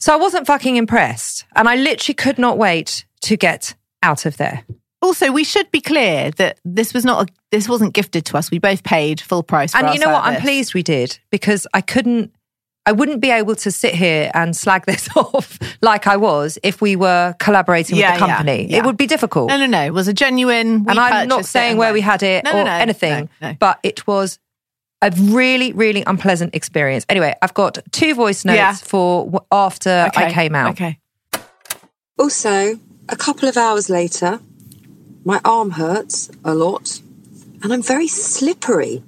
So 0.00 0.12
I 0.12 0.16
wasn't 0.16 0.46
fucking 0.46 0.76
impressed. 0.76 1.44
And 1.54 1.68
I 1.68 1.76
literally 1.76 2.14
could 2.14 2.38
not 2.38 2.58
wait 2.58 3.04
to 3.22 3.36
get 3.36 3.74
out 4.02 4.24
of 4.26 4.36
there. 4.38 4.64
Also, 5.02 5.30
we 5.32 5.44
should 5.44 5.70
be 5.70 5.80
clear 5.80 6.30
that 6.32 6.58
this 6.64 6.92
was 6.92 7.04
not 7.04 7.28
a, 7.28 7.32
this 7.50 7.68
wasn't 7.68 7.94
gifted 7.94 8.24
to 8.26 8.36
us. 8.36 8.50
We 8.50 8.58
both 8.58 8.82
paid 8.82 9.20
full 9.20 9.42
price. 9.42 9.72
For 9.72 9.78
and 9.78 9.94
you 9.94 10.00
know 10.00 10.10
what? 10.12 10.24
I'm 10.24 10.40
pleased 10.40 10.74
we 10.74 10.82
did 10.82 11.18
because 11.30 11.66
I 11.72 11.80
couldn't, 11.80 12.32
I 12.84 12.92
wouldn't 12.92 13.20
be 13.20 13.30
able 13.30 13.54
to 13.56 13.70
sit 13.70 13.94
here 13.94 14.30
and 14.34 14.54
slag 14.56 14.84
this 14.86 15.08
off 15.16 15.58
like 15.80 16.06
I 16.06 16.16
was 16.16 16.58
if 16.62 16.80
we 16.82 16.96
were 16.96 17.34
collaborating 17.38 17.96
Yeah, 17.96 18.12
with 18.12 18.20
the 18.20 18.26
company. 18.26 18.66
yeah. 18.70 18.78
It 18.78 18.84
would 18.84 18.96
be 18.98 19.06
difficult. 19.06 19.48
No, 19.48 19.56
no, 19.56 19.66
no. 19.66 19.82
It 19.84 19.92
was 19.94 20.08
a 20.08 20.12
genuine. 20.14 20.84
we 20.84 20.90
and 20.90 21.00
I'm 21.00 21.28
not 21.28 21.44
saying 21.46 21.76
where 21.78 21.92
we 21.94 22.00
had 22.02 22.22
it 22.22 22.44
No, 22.44 22.52
or 22.52 22.54
no, 22.56 22.64
no, 22.64 22.70
anything, 22.72 23.28
but 23.58 23.80
it 23.82 24.06
was 24.06 24.38
a 25.02 25.10
really, 25.16 25.72
really 25.72 26.02
unpleasant 26.06 26.54
experience. 26.54 27.06
Anyway, 27.08 27.34
I've 27.42 27.54
got 27.54 27.78
two 27.92 28.14
voice 28.14 28.44
notes 28.44 28.56
Yeah. 28.56 28.74
for 28.74 29.24
w- 29.26 29.46
after 29.50 30.10
I 30.14 30.32
came 30.32 30.54
out. 30.54 30.72
Okay. 30.72 30.98
Also, 32.18 32.78
a 33.08 33.16
couple 33.16 33.48
of 33.48 33.56
hours 33.56 33.88
later, 33.88 34.40
my 35.24 35.40
arm 35.44 35.70
hurts 35.72 36.30
a 36.44 36.54
lot 36.54 37.00
and 37.62 37.72
I'm 37.72 37.82
very 37.82 38.08
slippery. 38.08 39.02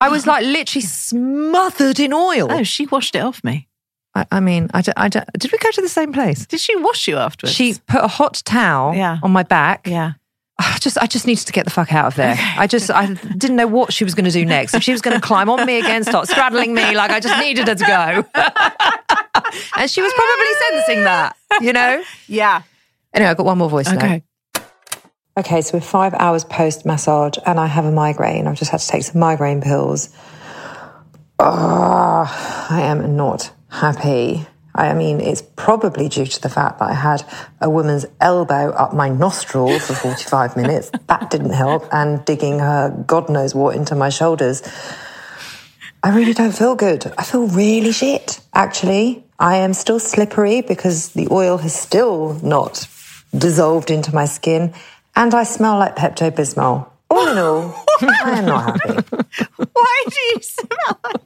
I 0.00 0.08
was 0.10 0.26
like 0.26 0.44
literally 0.44 0.82
smothered 0.84 1.98
in 1.98 2.12
oil. 2.12 2.48
Oh, 2.50 2.62
she 2.62 2.86
washed 2.86 3.14
it 3.16 3.20
off 3.20 3.42
me. 3.42 3.68
I, 4.14 4.26
I 4.30 4.40
mean, 4.40 4.68
I 4.74 4.82
don't, 4.82 4.98
I 4.98 5.08
don't, 5.08 5.26
did 5.38 5.50
we 5.50 5.58
go 5.58 5.70
to 5.70 5.80
the 5.80 5.88
same 5.88 6.12
place? 6.12 6.46
Did 6.46 6.60
she 6.60 6.76
wash 6.76 7.08
you 7.08 7.16
afterwards? 7.16 7.54
She 7.56 7.74
put 7.86 8.04
a 8.04 8.08
hot 8.08 8.42
towel 8.44 8.94
Yeah. 8.94 9.18
on 9.22 9.32
my 9.32 9.42
back. 9.44 9.86
Yeah. 9.86 10.12
I 10.58 10.78
just 10.80 10.98
I 10.98 11.06
just 11.06 11.26
needed 11.26 11.46
to 11.46 11.52
get 11.52 11.64
the 11.64 11.70
fuck 11.70 11.92
out 11.92 12.06
of 12.06 12.14
there. 12.14 12.36
I 12.38 12.66
just 12.66 12.90
I 12.90 13.14
didn't 13.14 13.56
know 13.56 13.66
what 13.66 13.92
she 13.92 14.04
was 14.04 14.14
going 14.14 14.26
to 14.26 14.30
do 14.30 14.44
next. 14.44 14.74
If 14.74 14.82
she 14.82 14.92
was 14.92 15.00
going 15.00 15.18
to 15.18 15.20
climb 15.20 15.48
on 15.48 15.66
me 15.66 15.78
again, 15.78 16.04
start 16.04 16.28
straddling 16.28 16.74
me, 16.74 16.94
like 16.94 17.10
I 17.10 17.20
just 17.20 17.38
needed 17.40 17.68
her 17.68 17.74
to 17.74 17.84
go. 17.84 18.40
and 19.76 19.90
she 19.90 20.02
was 20.02 20.12
probably 20.12 20.54
sensing 20.70 21.04
that, 21.04 21.36
you 21.60 21.72
know. 21.72 22.02
Yeah. 22.28 22.62
Anyway, 23.12 23.30
I've 23.30 23.36
got 23.36 23.46
one 23.46 23.58
more 23.58 23.70
voice 23.70 23.90
note. 23.90 24.02
Okay. 24.02 24.22
Okay, 25.36 25.62
so 25.62 25.76
we're 25.76 25.80
five 25.80 26.14
hours 26.14 26.44
post 26.44 26.86
massage, 26.86 27.36
and 27.44 27.58
I 27.58 27.66
have 27.66 27.84
a 27.84 27.90
migraine. 27.90 28.46
I've 28.46 28.56
just 28.56 28.70
had 28.70 28.78
to 28.78 28.86
take 28.86 29.02
some 29.02 29.20
migraine 29.20 29.60
pills. 29.60 30.10
Oh, 31.40 32.66
I 32.70 32.82
am 32.82 33.16
not 33.16 33.52
happy. 33.68 34.46
I 34.74 34.92
mean, 34.92 35.20
it's 35.20 35.42
probably 35.42 36.08
due 36.08 36.26
to 36.26 36.40
the 36.40 36.48
fact 36.48 36.80
that 36.80 36.90
I 36.90 36.94
had 36.94 37.24
a 37.60 37.70
woman's 37.70 38.06
elbow 38.20 38.70
up 38.70 38.92
my 38.92 39.08
nostril 39.08 39.78
for 39.78 39.94
45 39.94 40.56
minutes. 40.62 40.90
That 41.06 41.30
didn't 41.30 41.52
help, 41.52 41.86
and 41.92 42.24
digging 42.24 42.58
her 42.58 42.90
God 43.06 43.28
knows 43.28 43.54
what 43.54 43.76
into 43.76 43.94
my 43.94 44.08
shoulders. 44.08 44.62
I 46.02 46.14
really 46.14 46.34
don't 46.34 46.52
feel 46.54 46.74
good. 46.74 47.12
I 47.16 47.22
feel 47.22 47.46
really 47.46 47.92
shit, 47.92 48.40
actually. 48.52 49.24
I 49.38 49.56
am 49.56 49.74
still 49.74 50.00
slippery 50.00 50.60
because 50.60 51.10
the 51.10 51.28
oil 51.30 51.58
has 51.58 51.74
still 51.74 52.34
not 52.42 52.88
dissolved 53.36 53.90
into 53.90 54.14
my 54.14 54.26
skin, 54.26 54.74
and 55.14 55.34
I 55.34 55.44
smell 55.44 55.78
like 55.78 55.96
Pepto 55.96 56.30
Bismol. 56.30 56.90
All 57.10 57.28
in 57.28 57.38
all, 57.38 57.84
I 58.00 58.38
am 58.38 58.46
not 58.46 58.80
happy. 58.82 59.16
Why 59.72 60.04
do 60.08 60.20
you 60.20 60.40
smell 60.40 61.00
like? 61.04 61.20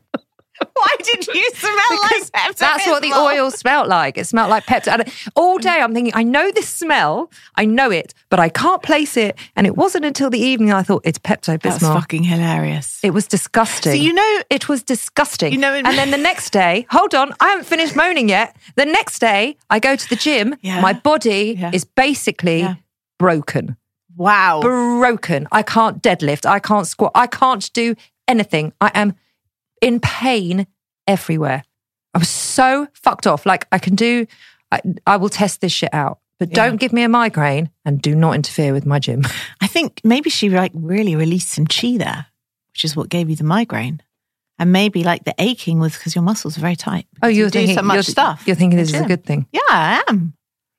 Why 0.74 0.94
did 1.02 1.26
you 1.26 1.50
smell 1.54 1.98
like 2.02 2.22
Pepto 2.32 2.56
That's 2.58 2.86
what 2.86 3.02
the 3.02 3.12
oil 3.12 3.50
smelled 3.50 3.88
like. 3.88 4.16
It 4.18 4.26
smelled 4.26 4.50
like 4.50 4.64
Pepto. 4.66 4.88
And 4.92 5.12
all 5.36 5.58
day 5.58 5.80
I'm 5.80 5.92
thinking, 5.94 6.12
I 6.14 6.22
know 6.22 6.50
this 6.52 6.68
smell, 6.68 7.30
I 7.56 7.64
know 7.64 7.90
it, 7.90 8.14
but 8.30 8.40
I 8.40 8.48
can't 8.48 8.82
place 8.82 9.16
it. 9.16 9.36
And 9.56 9.66
it 9.66 9.76
wasn't 9.76 10.04
until 10.04 10.30
the 10.30 10.38
evening 10.38 10.72
I 10.72 10.82
thought 10.82 11.02
it's 11.04 11.18
Pepto 11.18 11.60
That's 11.60 11.78
Bismol. 11.78 11.94
fucking 11.94 12.24
hilarious. 12.24 13.00
It 13.02 13.10
was 13.10 13.26
disgusting. 13.26 13.92
So 13.92 13.96
you 13.98 14.12
know- 14.12 14.42
it 14.50 14.68
was 14.68 14.82
disgusting. 14.82 15.52
You 15.52 15.58
know 15.58 15.74
in- 15.74 15.86
and 15.86 15.96
then 15.98 16.10
the 16.10 16.16
next 16.18 16.50
day, 16.50 16.86
hold 16.90 17.14
on, 17.14 17.32
I 17.40 17.48
haven't 17.48 17.66
finished 17.66 17.94
moaning 17.96 18.28
yet. 18.28 18.56
The 18.76 18.86
next 18.86 19.18
day, 19.20 19.56
I 19.70 19.78
go 19.78 19.96
to 19.96 20.08
the 20.08 20.16
gym. 20.16 20.56
Yeah. 20.62 20.80
My 20.80 20.92
body 20.92 21.56
Yeah. 21.58 21.70
is 21.72 21.84
basically 21.84 22.60
Yeah. 22.60 22.74
broken. 23.18 23.76
Wow. 24.16 24.60
Broken. 24.62 25.46
I 25.52 25.62
can't 25.62 26.02
deadlift. 26.02 26.44
I 26.46 26.58
can't 26.58 26.86
squat. 26.86 27.12
I 27.14 27.26
can't 27.28 27.72
do 27.72 27.94
anything. 28.26 28.72
I 28.80 28.90
am 28.94 29.14
in 29.80 30.00
pain 30.00 30.66
everywhere. 31.06 31.64
I 32.14 32.18
was 32.18 32.28
so 32.28 32.88
fucked 32.94 33.26
off. 33.26 33.46
Like 33.46 33.66
I 33.72 33.78
can 33.78 33.94
do. 33.94 34.26
I, 34.72 34.80
I 35.06 35.16
will 35.16 35.28
test 35.28 35.60
this 35.60 35.72
shit 35.72 35.92
out. 35.92 36.18
But 36.38 36.50
Yeah. 36.50 36.66
don't 36.66 36.76
give 36.76 36.92
me 36.92 37.02
a 37.02 37.08
migraine 37.08 37.70
and 37.84 38.00
do 38.00 38.14
not 38.14 38.34
interfere 38.34 38.72
with 38.72 38.86
my 38.86 38.98
gym. 38.98 39.22
I 39.60 39.66
think 39.66 40.00
maybe 40.04 40.30
she 40.30 40.48
like 40.50 40.72
really 40.74 41.16
released 41.16 41.48
some 41.48 41.66
chi 41.66 41.96
there, 41.96 42.26
which 42.72 42.84
is 42.84 42.94
what 42.94 43.08
gave 43.08 43.28
you 43.28 43.36
the 43.36 43.44
migraine. 43.44 44.00
And 44.60 44.72
maybe 44.72 45.04
like 45.04 45.24
the 45.24 45.34
aching 45.38 45.78
was 45.78 45.96
because 45.96 46.14
your 46.14 46.22
muscles 46.22 46.56
are 46.58 46.60
very 46.60 46.76
tight. 46.76 47.06
Oh, 47.22 47.28
you're 47.28 47.46
you 47.46 47.50
thinking 47.50 47.76
so 47.76 47.82
much 47.82 47.94
you're, 47.94 48.02
stuff. 48.02 48.42
You're 48.46 48.56
thinking 48.56 48.76
this 48.76 48.92
is 48.92 49.00
a 49.00 49.04
good 49.06 49.24
thing. 49.24 49.46
Yeah, 49.52 49.60
I 49.68 50.02
am. 50.08 50.34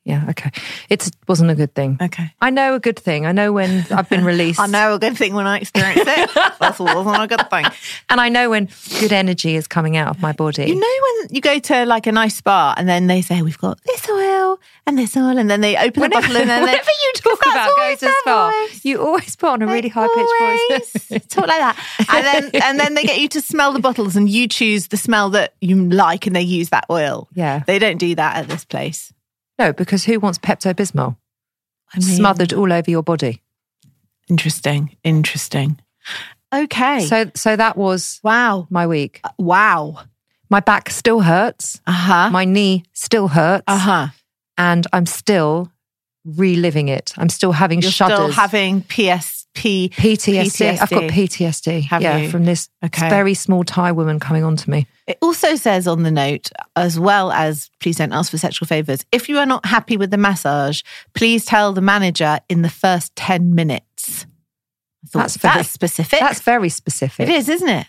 Yeah, 0.09 0.25
okay. 0.29 0.49
It 0.89 1.07
wasn't 1.27 1.51
a 1.51 1.55
good 1.55 1.75
thing. 1.75 1.99
Okay. 2.01 2.33
I 2.41 2.49
know 2.49 2.73
a 2.73 2.79
good 2.79 2.97
thing. 2.97 3.27
I 3.27 3.31
know 3.31 3.53
when 3.53 3.85
I've 3.91 4.09
been 4.09 4.25
released. 4.33 4.59
I 4.59 4.65
know 4.65 4.95
a 4.95 4.99
good 4.99 5.15
thing 5.15 5.35
when 5.35 5.45
I 5.45 5.59
experience 5.59 6.01
it. 6.03 6.29
That's 6.59 6.79
wasn't 6.79 7.21
a 7.21 7.27
good 7.27 7.47
thing. 7.51 7.65
And 8.09 8.19
I 8.19 8.29
know 8.29 8.49
when 8.49 8.69
good 8.99 9.13
energy 9.13 9.55
is 9.55 9.67
coming 9.67 9.97
out 9.97 10.07
of 10.09 10.19
my 10.19 10.31
body. 10.31 10.65
You 10.65 10.73
know 10.79 10.95
when 11.21 11.35
you 11.35 11.41
go 11.41 11.59
to 11.59 11.85
like 11.85 12.07
a 12.07 12.11
nice 12.11 12.37
spa 12.37 12.73
and 12.75 12.89
then 12.89 13.05
they 13.05 13.21
say 13.21 13.43
we've 13.43 13.59
got 13.59 13.79
this 13.83 14.09
oil 14.09 14.59
and 14.87 14.97
this 14.97 15.15
oil 15.15 15.37
and 15.37 15.47
then 15.47 15.61
they 15.61 15.77
open 15.77 16.01
the 16.01 16.09
bottle 16.09 16.35
and 16.37 16.49
then 16.49 16.65
they, 16.65 16.71
whenever 16.71 16.89
you 16.89 17.11
talk 17.13 17.39
about 17.45 17.75
going 17.77 17.97
to 17.97 18.11
spa, 18.21 18.49
voice. 18.49 18.83
you 18.83 18.99
always 18.99 19.35
put 19.35 19.49
on 19.49 19.61
a 19.61 19.67
really 19.67 19.89
high 19.89 20.07
pitched 20.07 21.09
voice. 21.09 21.27
Talk 21.27 21.45
like 21.47 21.59
that, 21.59 21.77
and 22.09 22.25
then 22.25 22.63
and 22.63 22.79
then 22.79 22.95
they 22.95 23.03
get 23.03 23.19
you 23.19 23.27
to 23.29 23.41
smell 23.41 23.73
the 23.73 23.79
bottles, 23.79 24.15
and 24.15 24.27
you 24.27 24.47
choose 24.47 24.87
the 24.87 24.97
smell 24.97 25.29
that 25.29 25.53
you 25.61 25.75
like, 25.89 26.25
and 26.25 26.35
they 26.35 26.41
use 26.41 26.69
that 26.69 26.85
oil. 26.89 27.27
Yeah. 27.35 27.61
they 27.67 27.77
don't 27.77 27.97
do 27.97 28.15
that 28.15 28.37
at 28.37 28.47
this 28.47 28.65
place. 28.65 29.13
No, 29.59 29.73
because 29.73 30.05
who 30.05 30.19
wants 30.19 30.39
Pepto 30.39 30.73
Bismol 30.73 31.17
I 31.93 31.99
mean, 31.99 32.15
smothered 32.15 32.53
all 32.53 32.71
over 32.71 32.89
your 32.89 33.03
body? 33.03 33.41
Interesting, 34.29 34.95
interesting. 35.03 35.79
Okay. 36.53 37.05
So, 37.05 37.29
so 37.35 37.55
that 37.55 37.77
was 37.77 38.19
wow, 38.23 38.67
my 38.69 38.87
week. 38.87 39.21
wow. 39.37 40.01
My 40.49 40.61
back 40.61 40.89
still 40.89 41.19
hurts. 41.19 41.79
Uh 41.85 41.91
huh. 41.91 42.29
My 42.31 42.45
knee 42.45 42.83
still 42.93 43.27
hurts. 43.27 43.65
Uh 43.67 43.77
huh. 43.77 44.07
And 44.57 44.87
I'm 44.91 45.05
still 45.05 45.71
reliving 46.25 46.87
it. 46.87 47.13
I'm 47.17 47.29
still 47.29 47.51
having 47.51 47.81
You're 47.81 47.91
shudders. 47.91 48.17
still 48.17 48.31
having 48.31 48.81
PSP. 49.55 49.89
PTSD. 49.89 50.81
I've 50.81 50.89
got 50.89 51.03
PTSD. 51.03 51.83
Have 51.87 52.01
yeah, 52.01 52.17
you? 52.17 52.29
from 52.29 52.45
this 52.45 52.69
Okay. 52.85 53.09
very 53.09 53.33
small 53.33 53.63
Thai 53.63 53.91
woman 53.91 54.19
coming 54.19 54.43
on 54.43 54.55
to 54.55 54.69
me. 54.69 54.87
It 55.07 55.17
also 55.21 55.55
says 55.55 55.87
on 55.87 56.03
the 56.03 56.11
note, 56.11 56.49
as 56.75 56.99
well 56.99 57.31
as 57.31 57.69
please 57.79 57.97
don't 57.97 58.13
ask 58.13 58.31
for 58.31 58.37
sexual 58.37 58.67
favors. 58.67 59.05
If 59.11 59.27
you 59.27 59.37
are 59.39 59.45
not 59.45 59.65
happy 59.65 59.97
with 59.97 60.11
the 60.11 60.17
massage, 60.17 60.81
please 61.15 61.45
tell 61.45 61.73
the 61.73 61.81
manager 61.81 62.39
in 62.47 62.61
the 62.61 62.69
first 62.69 63.15
10 63.15 63.55
minutes. 63.55 64.25
Thought, 65.07 65.19
That's 65.19 65.37
very- 65.37 65.55
that's 65.55 65.69
specific. 65.69 66.19
That's 66.19 66.41
very 66.41 66.69
specific. 66.69 67.27
it 67.27 67.33
is, 67.33 67.49
isn't 67.49 67.69
it? 67.69 67.87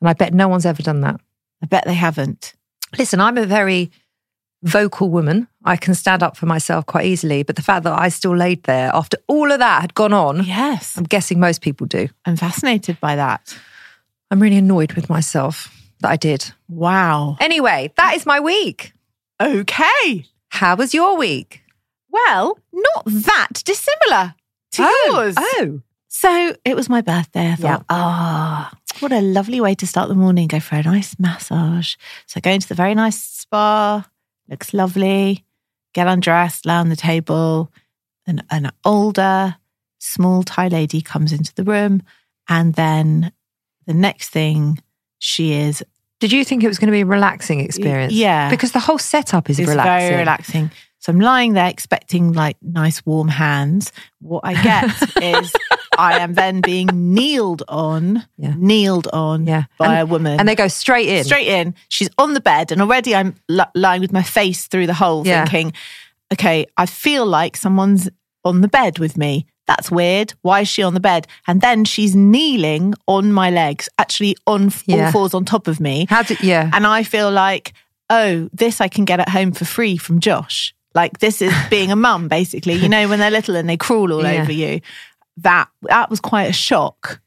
And 0.00 0.08
I 0.10 0.12
bet 0.12 0.34
no 0.34 0.48
one's 0.48 0.66
ever 0.66 0.82
done 0.82 1.00
that. 1.02 1.20
I 1.62 1.66
bet 1.66 1.84
they 1.86 1.94
haven't. 1.94 2.54
Listen, 2.98 3.20
I'm 3.20 3.38
a 3.38 3.46
very 3.46 3.90
vocal 4.62 5.08
woman. 5.10 5.48
I 5.64 5.76
can 5.76 5.94
stand 5.94 6.22
up 6.22 6.36
for 6.36 6.46
myself 6.46 6.86
quite 6.86 7.06
easily. 7.06 7.42
But 7.42 7.56
the 7.56 7.62
fact 7.62 7.84
that 7.84 7.98
I 7.98 8.08
still 8.08 8.36
laid 8.36 8.62
there 8.64 8.90
after 8.94 9.16
all 9.26 9.50
of 9.52 9.58
that 9.58 9.80
had 9.82 9.94
gone 9.94 10.12
on, 10.12 10.44
Yes. 10.44 10.96
I'm 10.96 11.04
guessing 11.04 11.40
most 11.40 11.60
people 11.62 11.86
do. 11.86 12.08
I'm 12.26 12.36
fascinated 12.36 12.98
by 13.00 13.16
that. 13.16 13.56
I'm 14.30 14.40
really 14.40 14.56
annoyed 14.58 14.92
with 14.92 15.08
myself 15.08 15.74
that 16.00 16.10
I 16.10 16.16
did. 16.16 16.52
Wow. 16.68 17.36
Anyway, 17.40 17.92
that 17.96 18.14
is 18.16 18.24
my 18.26 18.40
week. 18.40 18.92
Okay. 19.40 20.26
How 20.48 20.76
was 20.76 20.94
your 20.94 21.16
week? 21.16 21.62
Well, 22.10 22.58
not 22.72 23.04
that 23.06 23.62
dissimilar 23.64 24.34
to 24.72 24.82
yours. 25.08 25.34
Oh, 25.38 25.80
So 26.08 26.54
it 26.64 26.74
was 26.76 26.88
my 26.88 27.00
birthday. 27.00 27.52
I 27.52 27.54
thought, 27.54 27.84
ah, 27.88 28.72
what 29.00 29.12
a 29.12 29.20
lovely 29.20 29.60
way 29.60 29.74
to 29.76 29.86
start 29.86 30.08
the 30.08 30.14
morning. 30.14 30.48
Go 30.48 30.60
for 30.60 30.74
a 30.76 30.82
nice 30.82 31.16
massage. 31.18 31.94
So 32.26 32.34
I 32.38 32.40
go 32.40 32.50
into 32.50 32.68
the 32.68 32.74
very 32.74 32.94
nice 32.94 33.20
spa, 33.22 34.04
looks 34.50 34.74
lovely, 34.74 35.44
get 35.94 36.06
undressed, 36.08 36.66
lay 36.66 36.74
on 36.74 36.88
the 36.88 36.96
table. 36.96 37.72
And 38.26 38.44
an 38.50 38.70
older, 38.84 39.56
small 39.98 40.42
Thai 40.42 40.68
lady 40.68 41.00
comes 41.00 41.32
into 41.32 41.54
the 41.54 41.64
room. 41.64 42.02
And 42.48 42.74
then 42.74 43.32
the 43.86 43.94
next 43.94 44.28
thing, 44.30 44.78
she 45.18 45.52
is 45.52 45.82
Did 46.20 46.32
you 46.32 46.44
think 46.44 46.62
it 46.64 46.68
was 46.68 46.78
going 46.78 46.88
to 46.88 46.92
be 46.92 47.00
a 47.00 47.06
relaxing 47.06 47.60
experience? 47.60 48.12
yeah. 48.12 48.50
Because 48.50 48.72
the 48.72 48.78
whole 48.80 48.98
setup 48.98 49.48
is 49.48 49.58
It's 49.58 49.68
relaxing. 49.68 50.08
very 50.08 50.18
relaxing. 50.20 50.70
So 50.98 51.10
I'm 51.12 51.20
lying 51.20 51.54
there 51.54 51.68
expecting 51.68 52.32
like 52.34 52.56
nice 52.60 53.04
warm 53.06 53.28
hands. 53.28 53.90
What 54.20 54.42
I 54.44 54.52
get 54.62 54.84
is 55.22 55.52
I 55.98 56.18
am 56.20 56.34
then 56.34 56.60
being 56.60 56.86
kneeled 56.92 57.62
on, 57.68 58.24
Yeah. 58.38 58.54
kneeled 58.56 59.08
on 59.12 59.46
Yeah. 59.46 59.64
by 59.78 59.86
And- 59.94 60.02
a 60.02 60.06
woman. 60.06 60.38
And 60.38 60.48
they 60.48 60.54
go 60.54 60.68
straight 60.68 61.08
in. 61.08 61.24
straight 61.24 61.48
in. 61.48 61.74
She's 61.88 62.08
on 62.18 62.34
the 62.34 62.40
bed, 62.40 62.70
and 62.72 62.80
already 62.80 63.14
I'm 63.14 63.34
li- 63.48 63.64
lying 63.74 64.00
with 64.00 64.12
my 64.12 64.22
face 64.22 64.66
through 64.66 64.86
the 64.86 64.94
hole, 64.94 65.26
Yeah. 65.26 65.44
thinking, 65.44 65.72
okay, 66.32 66.66
I 66.76 66.86
feel 66.86 67.26
like 67.26 67.56
someone's 67.56 68.08
on 68.44 68.60
the 68.60 68.68
bed 68.68 68.98
with 68.98 69.16
me. 69.16 69.46
That's 69.66 69.90
weird. 69.90 70.34
Why 70.42 70.60
is 70.60 70.68
she 70.68 70.82
on 70.82 70.94
the 70.94 71.00
bed? 71.00 71.26
And 71.46 71.60
then 71.60 71.84
she's 71.84 72.16
kneeling 72.16 72.94
on 73.06 73.32
my 73.32 73.50
legs, 73.50 73.88
actually 73.98 74.36
on 74.46 74.72
Yeah. 74.86 75.06
all 75.06 75.12
fours 75.12 75.34
on 75.34 75.44
top 75.44 75.68
of 75.68 75.80
me. 75.80 76.06
How 76.08 76.22
did, 76.22 76.40
yeah. 76.42 76.70
And 76.72 76.86
I 76.86 77.02
feel 77.02 77.30
like, 77.30 77.72
oh, 78.08 78.48
this 78.52 78.80
I 78.80 78.88
can 78.88 79.04
get 79.04 79.20
at 79.20 79.28
home 79.28 79.52
for 79.52 79.64
free 79.64 79.96
from 79.96 80.18
Josh. 80.20 80.74
Like 80.92 81.18
this 81.20 81.40
is 81.40 81.52
being 81.68 81.92
a 81.92 81.96
mum, 81.96 82.26
basically. 82.26 82.74
You 82.74 82.88
know, 82.88 83.06
when 83.08 83.20
they're 83.20 83.30
little 83.30 83.54
and 83.54 83.68
they 83.68 83.76
crawl 83.76 84.12
all 84.12 84.24
Yeah. 84.24 84.42
over 84.42 84.50
you. 84.52 84.80
That 85.42 85.68
that 85.82 86.10
was 86.10 86.20
quite 86.20 86.44
a 86.44 86.52
shock. 86.52 87.20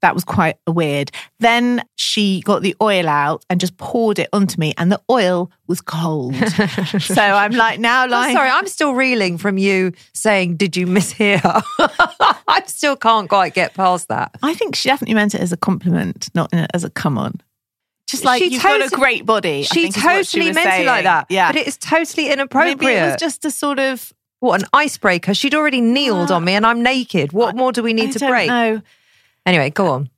That 0.00 0.14
was 0.14 0.22
quite 0.22 0.58
a 0.64 0.70
weird. 0.70 1.10
Then 1.40 1.82
she 1.96 2.40
got 2.42 2.62
the 2.62 2.76
oil 2.80 3.08
out 3.08 3.44
and 3.50 3.58
just 3.58 3.76
poured 3.78 4.20
it 4.20 4.28
onto 4.32 4.56
me, 4.60 4.72
and 4.78 4.92
the 4.92 5.00
oil 5.10 5.50
was 5.66 5.80
cold. 5.80 6.36
so 7.00 7.20
I'm 7.20 7.50
like 7.50 7.80
now 7.80 8.04
I'm 8.04 8.32
sorry, 8.32 8.48
I'm 8.48 8.68
still 8.68 8.94
reeling 8.94 9.38
from 9.38 9.58
you 9.58 9.92
saying, 10.14 10.56
Did 10.56 10.76
you 10.76 10.86
mishear? 10.86 11.40
I 12.48 12.62
still 12.66 12.94
can't 12.96 13.28
quite 13.28 13.54
get 13.54 13.74
past 13.74 14.06
that. 14.08 14.30
I 14.40 14.54
think 14.54 14.76
she 14.76 14.88
definitely 14.88 15.14
meant 15.16 15.34
it 15.34 15.40
as 15.40 15.52
a 15.52 15.56
compliment, 15.56 16.28
not 16.34 16.48
as 16.52 16.84
a 16.84 16.90
come 16.90 17.18
on. 17.18 17.40
Just 18.06 18.24
like 18.24 18.38
She 18.40 18.50
you've 18.52 18.62
got 18.62 18.80
a 18.80 18.88
great 18.96 19.26
body. 19.26 19.60
I 19.60 19.62
She 19.62 19.82
think 19.82 19.96
is 19.98 20.02
what 20.04 20.26
she 20.26 20.38
totally 20.38 20.48
was 20.50 20.54
meant 20.54 20.80
it 20.82 20.86
like 20.86 21.04
that. 21.04 21.26
Yeah, 21.28 21.48
But 21.50 21.56
it 21.60 21.66
is 21.66 21.76
totally 21.76 22.30
inappropriate. 22.30 22.78
maybe 22.80 22.92
it 22.94 23.02
was 23.04 23.16
just 23.20 23.44
a 23.44 23.50
sort 23.50 23.78
of 23.80 24.12
what, 24.40 24.62
an 24.62 24.68
icebreaker? 24.72 25.34
She'd 25.34 25.54
already 25.54 25.80
kneeled 25.80 26.30
on 26.30 26.44
me 26.44 26.54
and 26.54 26.66
I'm 26.66 26.82
naked. 26.82 27.32
What 27.32 27.56
more 27.56 27.72
do 27.72 27.82
we 27.82 27.92
need 27.92 28.10
I 28.10 28.12
to 28.12 28.18
don't 28.20 28.30
break? 28.30 28.48
know. 28.48 28.82
Anyway, 29.46 29.70
go 29.70 29.86
uh, 29.86 29.90
on. 29.92 30.10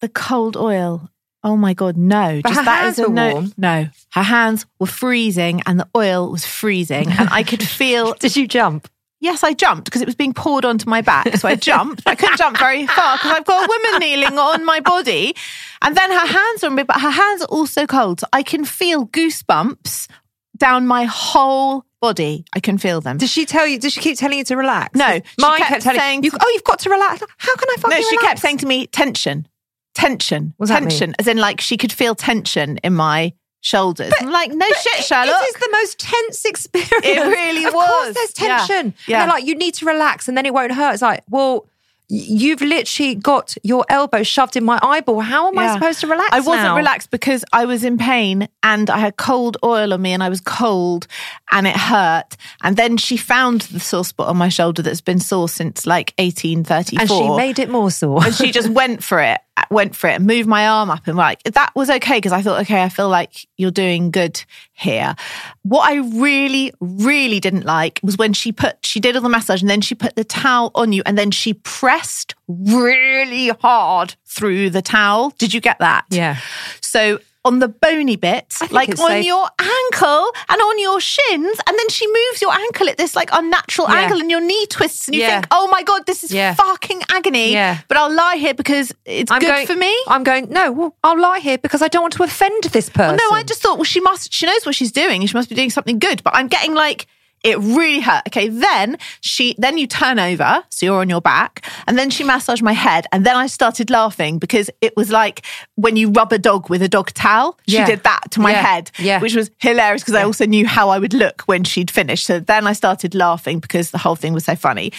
the 0.00 0.08
cold 0.08 0.56
oil. 0.56 1.08
Oh 1.44 1.56
my 1.56 1.74
god, 1.74 1.96
no! 1.96 2.40
But 2.42 2.50
Just 2.50 2.60
her 2.60 2.64
that 2.66 2.82
hands 2.84 2.98
were 3.00 3.08
no. 3.08 3.32
warm. 3.32 3.52
No, 3.58 3.88
her 4.12 4.22
hands 4.22 4.64
were 4.78 4.86
freezing, 4.86 5.60
and 5.66 5.80
the 5.80 5.88
oil 5.96 6.30
was 6.30 6.46
freezing, 6.46 7.10
and 7.10 7.28
I 7.32 7.42
could 7.42 7.60
feel. 7.80 8.14
Did 8.14 8.36
you 8.36 8.46
jump? 8.46 8.88
Yes, 9.18 9.42
I 9.42 9.52
jumped 9.52 9.86
because 9.86 10.02
it 10.02 10.06
was 10.06 10.14
being 10.14 10.34
poured 10.34 10.64
onto 10.64 10.88
my 10.88 11.00
back, 11.00 11.36
so 11.36 11.48
I 11.48 11.56
jumped. 11.56 12.02
I 12.06 12.14
couldn't 12.14 12.38
jump 12.38 12.58
very 12.58 12.86
far 12.86 13.16
because 13.16 13.32
I've 13.32 13.44
got 13.44 13.64
a 13.64 13.68
woman 13.68 14.00
kneeling 14.00 14.38
on 14.38 14.64
my 14.64 14.78
body, 14.80 15.34
and 15.82 15.96
then 15.96 16.10
her 16.12 16.26
hands 16.26 16.62
are 16.62 16.68
on 16.68 16.76
me, 16.76 16.84
but 16.84 17.00
her 17.00 17.10
hands 17.10 17.42
are 17.42 17.48
also 17.48 17.86
cold, 17.86 18.20
so 18.20 18.26
I 18.32 18.44
can 18.44 18.64
feel 18.64 19.06
goosebumps 19.08 20.08
down 20.56 20.86
my 20.86 21.04
whole 21.06 21.84
body. 22.02 22.44
I 22.52 22.60
can 22.60 22.76
feel 22.76 23.00
them. 23.00 23.16
Does 23.16 23.30
she 23.30 23.46
tell 23.46 23.66
you? 23.66 23.78
Does 23.78 23.94
she 23.94 24.00
keep 24.00 24.18
telling 24.18 24.36
you 24.36 24.44
to 24.44 24.56
relax? 24.56 24.94
No, 24.98 25.06
she 25.14 25.22
mine 25.38 25.56
kept 25.58 25.70
kept, 25.70 25.82
telling 25.84 25.98
saying 26.00 26.24
you. 26.24 26.30
Oh, 26.38 26.50
you've 26.52 26.64
got 26.64 26.80
to 26.80 26.90
relax. 26.90 27.22
How 27.38 27.56
can 27.56 27.68
I 27.70 27.76
fucking 27.78 27.96
No, 27.96 28.02
she 28.02 28.16
relax? 28.16 28.26
kept 28.28 28.40
saying 28.40 28.58
to 28.58 28.66
me, 28.66 28.86
tension, 28.88 29.48
tension, 29.94 30.52
What 30.58 30.66
does 30.66 30.74
that 30.74 30.80
tension, 30.80 31.10
mean? 31.10 31.14
as 31.18 31.26
in 31.28 31.38
like 31.38 31.60
she 31.62 31.76
could 31.78 31.92
feel 31.92 32.14
tension 32.14 32.78
in 32.78 32.92
my 32.94 33.32
shoulders. 33.60 34.12
I'm 34.20 34.30
like, 34.30 34.50
no 34.52 34.66
shit, 34.66 34.98
It- 35.00 35.04
Sherlock. 35.04 35.42
It 35.42 35.46
is 35.46 35.54
the 35.54 35.68
most 35.72 35.98
tense 36.00 36.44
experience. 36.44 36.90
It 37.06 37.20
really 37.20 37.64
of 37.64 37.72
was. 37.74 37.82
Of 37.88 37.90
course, 37.90 38.14
there's 38.14 38.32
tension. 38.32 38.94
Yeah. 39.06 39.22
And 39.22 39.30
they're 39.30 39.36
like, 39.36 39.46
you 39.46 39.54
need 39.54 39.74
to 39.74 39.86
relax, 39.86 40.26
and 40.28 40.36
then 40.36 40.44
it 40.46 40.52
won't 40.52 40.72
hurt. 40.72 40.92
It's 40.94 41.02
like, 41.02 41.22
well, 41.30 41.66
you've 42.14 42.60
literally 42.60 43.14
got 43.14 43.54
your 43.62 43.86
elbow 43.88 44.22
shoved 44.22 44.54
in 44.54 44.64
my 44.64 44.78
eyeball. 44.82 45.20
How 45.20 45.48
am 45.48 45.58
I 45.58 45.72
supposed 45.72 46.00
to 46.00 46.06
relax? 46.06 46.28
I 46.30 46.40
wasn't 46.40 46.64
now? 46.64 46.76
relaxed 46.76 47.10
because 47.10 47.42
I 47.54 47.64
was 47.64 47.84
in 47.84 47.96
pain 47.96 48.48
and 48.62 48.90
I 48.90 48.98
had 48.98 49.16
cold 49.16 49.56
oil 49.64 49.94
on 49.94 50.02
me 50.02 50.12
and 50.12 50.22
I 50.22 50.28
was 50.28 50.42
cold 50.42 51.06
and 51.50 51.66
it 51.66 51.74
hurt. 51.74 52.36
And 52.62 52.76
then 52.76 52.98
she 52.98 53.16
found 53.16 53.62
the 53.62 53.80
sore 53.80 54.04
spot 54.04 54.28
on 54.28 54.36
my 54.36 54.50
shoulder 54.50 54.82
that's 54.82 55.00
been 55.00 55.20
sore 55.20 55.48
since 55.48 55.86
like 55.86 56.12
1834. 56.18 57.00
and 57.00 57.08
she 57.08 57.36
made 57.36 57.58
it 57.58 57.70
more 57.70 57.90
sore. 57.90 58.22
and 58.22 58.34
she 58.34 58.52
just 58.52 58.68
went 58.82 59.02
for 59.02 59.18
it, 59.18 59.40
went 59.70 59.94
for 59.96 60.08
it, 60.08 60.14
and 60.14 60.26
moved 60.26 60.48
my 60.48 60.66
arm 60.66 60.90
up, 60.90 61.06
and 61.06 61.16
like 61.16 61.42
that 61.44 61.72
was 61.74 61.90
okay 61.90 62.18
because 62.18 62.32
I 62.32 62.42
thought, 62.42 62.60
okay, 62.62 62.82
I 62.82 62.88
feel 62.88 63.08
like 63.08 63.46
you're 63.56 63.70
doing 63.70 64.10
good 64.10 64.42
here. 64.72 65.14
What 65.62 65.88
I 65.90 65.96
really, 65.96 66.72
really 66.80 67.40
didn't 67.40 67.64
like 67.64 68.00
was 68.02 68.16
when 68.16 68.32
she 68.32 68.52
put, 68.52 68.84
she 68.84 69.00
did 69.00 69.16
all 69.16 69.22
the 69.22 69.28
massage, 69.28 69.60
and 69.60 69.70
then 69.70 69.80
she 69.80 69.94
put 69.94 70.16
the 70.16 70.24
towel 70.24 70.70
on 70.74 70.92
you, 70.92 71.02
and 71.06 71.16
then 71.16 71.30
she 71.30 71.54
pressed 71.54 72.34
really 72.48 73.48
hard 73.48 74.14
through 74.26 74.70
the 74.70 74.82
towel. 74.82 75.30
Did 75.38 75.54
you 75.54 75.60
get 75.60 75.78
that? 75.78 76.04
Yeah. 76.10 76.38
So. 76.80 77.18
On 77.44 77.58
the 77.58 77.66
bony 77.66 78.14
bit, 78.14 78.54
like 78.70 78.90
on 78.90 78.96
safe. 79.08 79.24
your 79.26 79.48
ankle 79.58 80.30
and 80.48 80.60
on 80.60 80.78
your 80.78 81.00
shins, 81.00 81.58
and 81.66 81.76
then 81.76 81.88
she 81.88 82.06
moves 82.06 82.40
your 82.40 82.52
ankle 82.52 82.88
at 82.88 82.96
this 82.98 83.16
like 83.16 83.30
unnatural 83.32 83.88
Yeah. 83.90 84.02
angle, 84.02 84.20
and 84.20 84.30
your 84.30 84.40
knee 84.40 84.64
twists, 84.66 85.08
and 85.08 85.16
you 85.16 85.22
Yeah. 85.22 85.40
think, 85.40 85.46
"Oh 85.50 85.66
my 85.66 85.82
god, 85.82 86.06
this 86.06 86.22
is 86.22 86.30
Yeah. 86.30 86.54
fucking 86.54 87.02
agony." 87.10 87.54
But 87.88 87.96
I'll 87.96 88.12
lie 88.14 88.36
here 88.36 88.54
because 88.54 88.92
it's 89.04 89.30
I'm 89.32 89.40
good 89.40 89.48
going, 89.48 89.66
for 89.66 89.74
me. 89.74 89.92
I'm 90.06 90.22
going, 90.22 90.50
no, 90.50 90.70
well, 90.70 90.96
I'll 91.02 91.18
lie 91.18 91.40
here 91.40 91.58
because 91.58 91.82
I 91.82 91.88
don't 91.88 92.02
want 92.02 92.14
to 92.14 92.22
offend 92.22 92.62
this 92.64 92.88
person. 92.88 93.16
no, 93.16 93.34
I 93.36 93.42
just 93.42 93.60
thought, 93.60 93.76
well, 93.76 93.84
she 93.84 93.98
must, 94.00 94.32
she 94.32 94.46
knows 94.46 94.64
what 94.64 94.76
she's 94.76 94.92
doing 94.92 95.26
she 95.26 95.34
must 95.34 95.48
be 95.48 95.56
doing 95.56 95.70
something 95.70 95.98
good. 95.98 96.22
But 96.22 96.36
I'm 96.36 96.46
getting 96.46 96.74
like, 96.74 97.06
it 97.44 97.58
really 97.58 98.00
hurt. 98.00 98.22
Okay, 98.28 98.48
then 98.48 98.96
she, 99.20 99.54
then 99.58 99.78
you 99.78 99.86
turn 99.86 100.18
over, 100.18 100.62
so 100.70 100.86
you're 100.86 101.00
on 101.00 101.08
your 101.10 101.20
back, 101.20 101.64
and 101.86 101.98
then 101.98 102.08
she 102.10 102.22
massaged 102.24 102.62
my 102.62 102.72
head, 102.72 103.06
and 103.12 103.26
then 103.26 103.36
I 103.36 103.46
started 103.46 103.90
laughing 103.90 104.38
because 104.38 104.70
it 104.80 104.96
was 104.96 105.10
like 105.10 105.44
when 105.76 105.96
you 105.96 106.10
rub 106.10 106.32
a 106.32 106.38
dog 106.38 106.70
with 106.70 106.82
a 106.82 106.88
dog 106.88 107.12
towel. 107.14 107.58
She 107.66 107.76
Yeah. 107.76 107.86
did 107.86 108.02
that 108.04 108.30
to 108.32 108.40
my 108.40 108.52
Yeah. 108.52 108.62
head, 108.62 108.90
Yeah. 108.98 109.18
which 109.20 109.34
was 109.34 109.50
hilarious 109.58 110.02
because 110.02 110.14
I 110.14 110.22
also 110.24 110.46
knew 110.46 110.66
how 110.66 110.90
I 110.90 110.98
would 110.98 111.14
look 111.14 111.42
when 111.42 111.64
she'd 111.64 111.90
finished. 111.90 112.26
So 112.26 112.38
then 112.38 112.66
I 112.66 112.72
started 112.72 113.14
laughing 113.14 113.58
because 113.60 113.90
the 113.90 113.98
whole 113.98 114.16
thing 114.16 114.32
was 114.32 114.44
so 114.44 114.54
funny. 114.56 114.92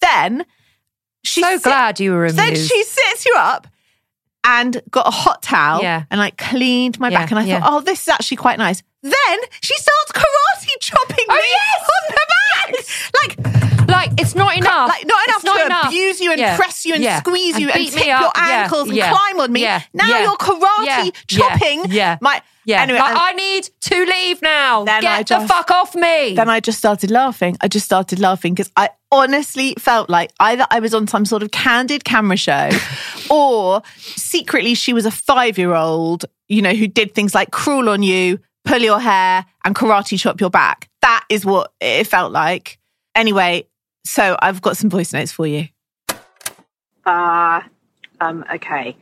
Then 0.00 0.44
she 1.24 1.42
so 1.42 1.54
sit- 1.56 1.62
glad 1.64 1.98
you 2.00 2.12
were 2.12 2.30
Then 2.30 2.54
she 2.54 2.84
sits 2.84 3.26
you 3.26 3.34
up 3.36 3.66
and 4.44 4.80
got 4.90 5.06
a 5.06 5.10
hot 5.10 5.42
towel 5.42 5.82
Yeah. 5.82 6.04
and 6.10 6.18
like 6.18 6.36
cleaned 6.38 6.98
my 7.00 7.08
Yeah, 7.08 7.18
back. 7.18 7.30
And 7.30 7.38
I 7.40 7.44
yeah. 7.44 7.60
thought, 7.60 7.72
oh, 7.72 7.80
this 7.80 8.02
is 8.02 8.08
actually 8.08 8.36
quite 8.38 8.58
nice. 8.58 8.82
Then 9.02 9.38
she 9.60 9.74
starts 9.76 10.12
karate 10.12 10.72
chopping 10.80 11.24
Oh, 11.28 11.34
me 11.34 11.40
yes! 11.44 11.88
on 11.96 12.02
the 12.08 12.26
back. 12.28 13.54
Like, 13.54 13.57
like 13.88 14.10
it's 14.20 14.34
not 14.34 14.56
enough. 14.56 14.88
like 14.88 15.06
not 15.06 15.28
enough 15.28 15.44
not 15.44 15.56
to 15.58 15.66
enough. 15.66 15.86
abuse 15.86 16.20
you 16.20 16.30
and 16.30 16.40
Yeah. 16.40 16.56
press 16.56 16.84
you 16.86 16.94
and 16.94 17.02
Yeah. 17.02 17.18
squeeze 17.20 17.54
And 17.54 17.62
you 17.64 17.70
and 17.70 17.90
tip 17.90 18.06
your 18.06 18.30
ankles 18.36 18.88
and 18.90 18.98
climb 19.00 19.40
on 19.40 19.52
me. 19.52 19.62
Now 19.94 20.20
you're 20.22 20.36
karate 20.36 21.12
chopping 21.26 21.84
Yeah. 21.90 22.18
my. 22.20 22.42
Yeah. 22.64 22.82
Anyway, 22.82 22.98
like, 22.98 23.12
um, 23.12 23.18
I 23.18 23.32
need 23.32 23.70
to 23.80 24.04
leave 24.04 24.42
now. 24.42 24.84
Then 24.84 25.00
Get 25.00 25.32
I 25.32 25.40
the 25.40 25.48
fuck 25.48 25.70
off 25.70 25.94
me. 25.94 26.34
then 26.34 26.50
I 26.50 26.60
just 26.60 26.76
started 26.76 27.10
laughing. 27.10 27.56
I 27.62 27.68
just 27.68 27.86
started 27.86 28.18
laughing 28.20 28.52
because 28.52 28.70
I 28.76 28.90
honestly 29.10 29.72
felt 29.78 30.10
like 30.10 30.32
either 30.38 30.66
I 30.70 30.80
was 30.80 30.92
on 30.92 31.06
some 31.06 31.24
sort 31.24 31.42
of 31.42 31.50
candid 31.50 32.04
camera 32.04 32.36
show 32.36 32.68
or 33.30 33.80
secretly 33.96 34.74
she 34.74 34.92
was 34.92 35.06
a 35.06 35.10
five 35.10 35.56
year 35.56 35.72
old, 35.74 36.26
you 36.48 36.60
know, 36.60 36.74
who 36.74 36.86
did 36.86 37.14
things 37.14 37.34
like 37.34 37.50
crawl 37.52 37.88
on 37.88 38.02
you, 38.02 38.38
pull 38.66 38.80
your 38.82 39.00
hair, 39.00 39.46
and 39.64 39.74
karate 39.74 40.20
chop 40.20 40.38
your 40.38 40.50
back. 40.50 40.90
That 41.00 41.24
is 41.30 41.46
what 41.46 41.72
it 41.80 42.06
felt 42.06 42.32
like. 42.32 42.78
Anyway, 43.14 43.64
so 44.08 44.36
I've 44.40 44.62
got 44.62 44.76
some 44.76 44.88
voice 44.88 45.12
notes 45.12 45.32
for 45.32 45.46
you. 45.46 45.68
Uh, 47.04 47.60
um, 48.20 48.44
okay. 48.54 48.96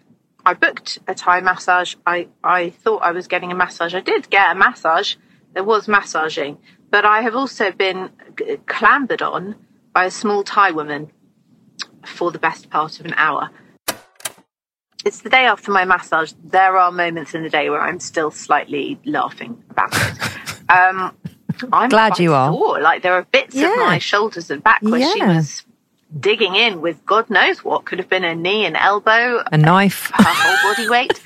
I 0.45 0.55
booked 0.55 0.99
a 1.07 1.15
Thai 1.15 1.41
massage. 1.41 1.95
I, 2.07 2.29
I 2.43 2.71
thought 2.71 2.99
I 3.03 3.13
was 3.13 3.27
getting 3.27 3.53
a 3.53 3.55
massage. 3.55 3.95
I 3.95 4.01
did 4.01 4.31
get 4.31 4.51
a 4.51 4.55
massage. 4.55 5.17
There 5.55 5.65
was 5.65 5.89
massaging. 5.89 6.59
But 6.91 7.05
I 7.05 7.23
have 7.23 7.35
also 7.35 7.73
been 7.73 8.11
g- 8.37 8.59
clambered 8.67 9.23
on 9.23 9.57
by 9.93 10.05
a 10.05 10.11
small 10.11 10.45
Thai 10.45 10.73
woman 10.73 11.11
for 12.05 12.31
the 12.31 12.39
best 12.39 12.71
part 12.71 13.01
of 13.01 13.07
an 13.07 13.15
hour. 13.17 13.51
It's 15.05 15.21
the 15.21 15.31
day 15.31 15.47
after 15.47 15.71
my 15.71 15.85
massage. 15.85 16.33
There 16.45 16.77
are 16.77 16.91
moments 16.91 17.35
in 17.35 17.43
the 17.43 17.51
day 17.51 17.71
where 17.71 17.81
I'm 17.81 18.01
still 18.01 18.31
slightly 18.31 18.99
laughing 19.05 19.63
about 19.71 19.91
it. 19.95 20.19
Um, 20.69 21.17
I'm 21.73 21.89
Glad 21.89 22.13
quite 22.15 22.21
you 22.21 22.35
are. 22.35 22.53
sore. 22.53 22.81
Like 22.81 23.03
there 23.03 23.13
are 23.15 23.23
bits 23.33 23.55
Yeah. 23.55 23.73
of 23.73 23.79
my 23.79 23.99
shoulders 23.99 24.51
and 24.51 24.63
back 24.63 24.83
where 24.83 25.01
she 25.13 25.23
was 25.23 25.65
digging 26.21 26.55
in 26.55 26.81
with 26.81 27.05
God 27.07 27.29
knows 27.31 27.65
what 27.65 27.85
could 27.85 27.99
have 27.99 28.09
been 28.09 28.25
a 28.25 28.35
knee, 28.35 28.65
an 28.65 28.77
elbow, 28.77 29.43
a 29.53 29.57
knife. 29.59 30.11
her 30.15 30.25
whole 30.27 30.73
body 30.75 30.89
weight, 30.89 31.21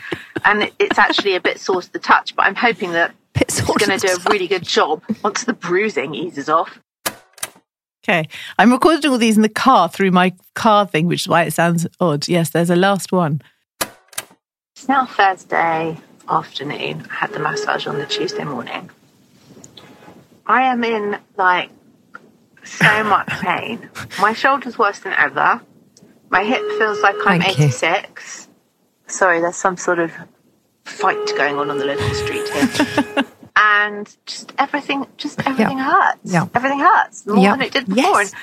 and 0.45 0.71
it's 0.79 0.99
actually 0.99 1.35
a 1.35 1.41
bit 1.41 1.61
sore 1.61 1.83
to 1.83 1.93
the 1.93 1.99
touch. 1.99 2.35
But 2.35 2.47
I'm 2.47 2.55
hoping 2.55 2.93
that 2.93 3.15
Bit 3.35 3.43
it's 3.43 3.61
going 3.61 3.99
to 3.99 3.99
do 4.07 4.13
a 4.13 4.31
really 4.31 4.49
good 4.49 4.65
job 4.65 5.03
once 5.23 5.45
the 5.45 5.53
bruising 5.53 6.15
eases 6.15 6.49
off. 6.49 6.81
Okay. 8.03 8.29
I'm 8.59 8.73
recording 8.73 9.11
all 9.11 9.19
these 9.19 9.37
in 9.37 9.43
the 9.43 9.49
car 9.49 9.89
through 9.89 10.11
my 10.11 10.33
car 10.55 10.87
thing, 10.87 11.07
which 11.07 11.23
is 11.23 11.29
why 11.29 11.43
it 11.43 11.53
sounds 11.53 11.87
odd. 12.01 12.27
Yes, 12.27 12.51
there's 12.51 12.71
a 12.71 12.77
last 12.77 13.13
one. 13.13 13.43
It's 14.75 14.89
now 14.89 15.05
Thursday 15.07 15.99
afternoon. 16.29 17.07
I 17.11 17.15
had 17.15 17.33
the 17.33 17.39
massage 17.39 17.87
on 17.87 17.99
the 17.99 18.07
Tuesday 18.07 18.45
morning. 18.45 18.91
I 20.51 20.63
am 20.63 20.83
in 20.83 21.17
like 21.37 21.71
so 22.65 23.05
much 23.15 23.29
pain. 23.29 23.89
My 24.21 24.33
shoulder's 24.33 24.77
worse 24.77 24.99
than 24.99 25.13
ever. 25.13 25.61
My 26.29 26.43
hip 26.45 26.61
feels 26.79 27.01
like 27.03 27.15
I'm 27.25 27.41
Thank 27.41 27.59
you. 27.59 27.67
86. 27.67 28.49
Sorry, 29.07 29.41
there's 29.41 29.55
some 29.57 29.77
sort 29.77 30.01
of 30.01 30.13
fight 30.85 31.25
going 31.37 31.57
on 31.57 31.71
on 31.71 31.79
the 31.79 31.85
local 31.85 32.15
street 32.15 32.49
here. 32.49 33.25
and 33.57 34.17
just 34.27 34.53
everything, 34.59 35.07
just 35.17 35.41
everything 35.47 35.79
hurts. 35.79 36.19
Yeah. 36.25 36.47
Everything 36.55 36.81
hurts 36.81 37.27
more 37.27 37.39
Yeah. 37.39 37.53
than 37.53 37.63
it 37.63 37.73
did 37.73 37.87
before. 37.87 38.23
Yes. 38.23 38.35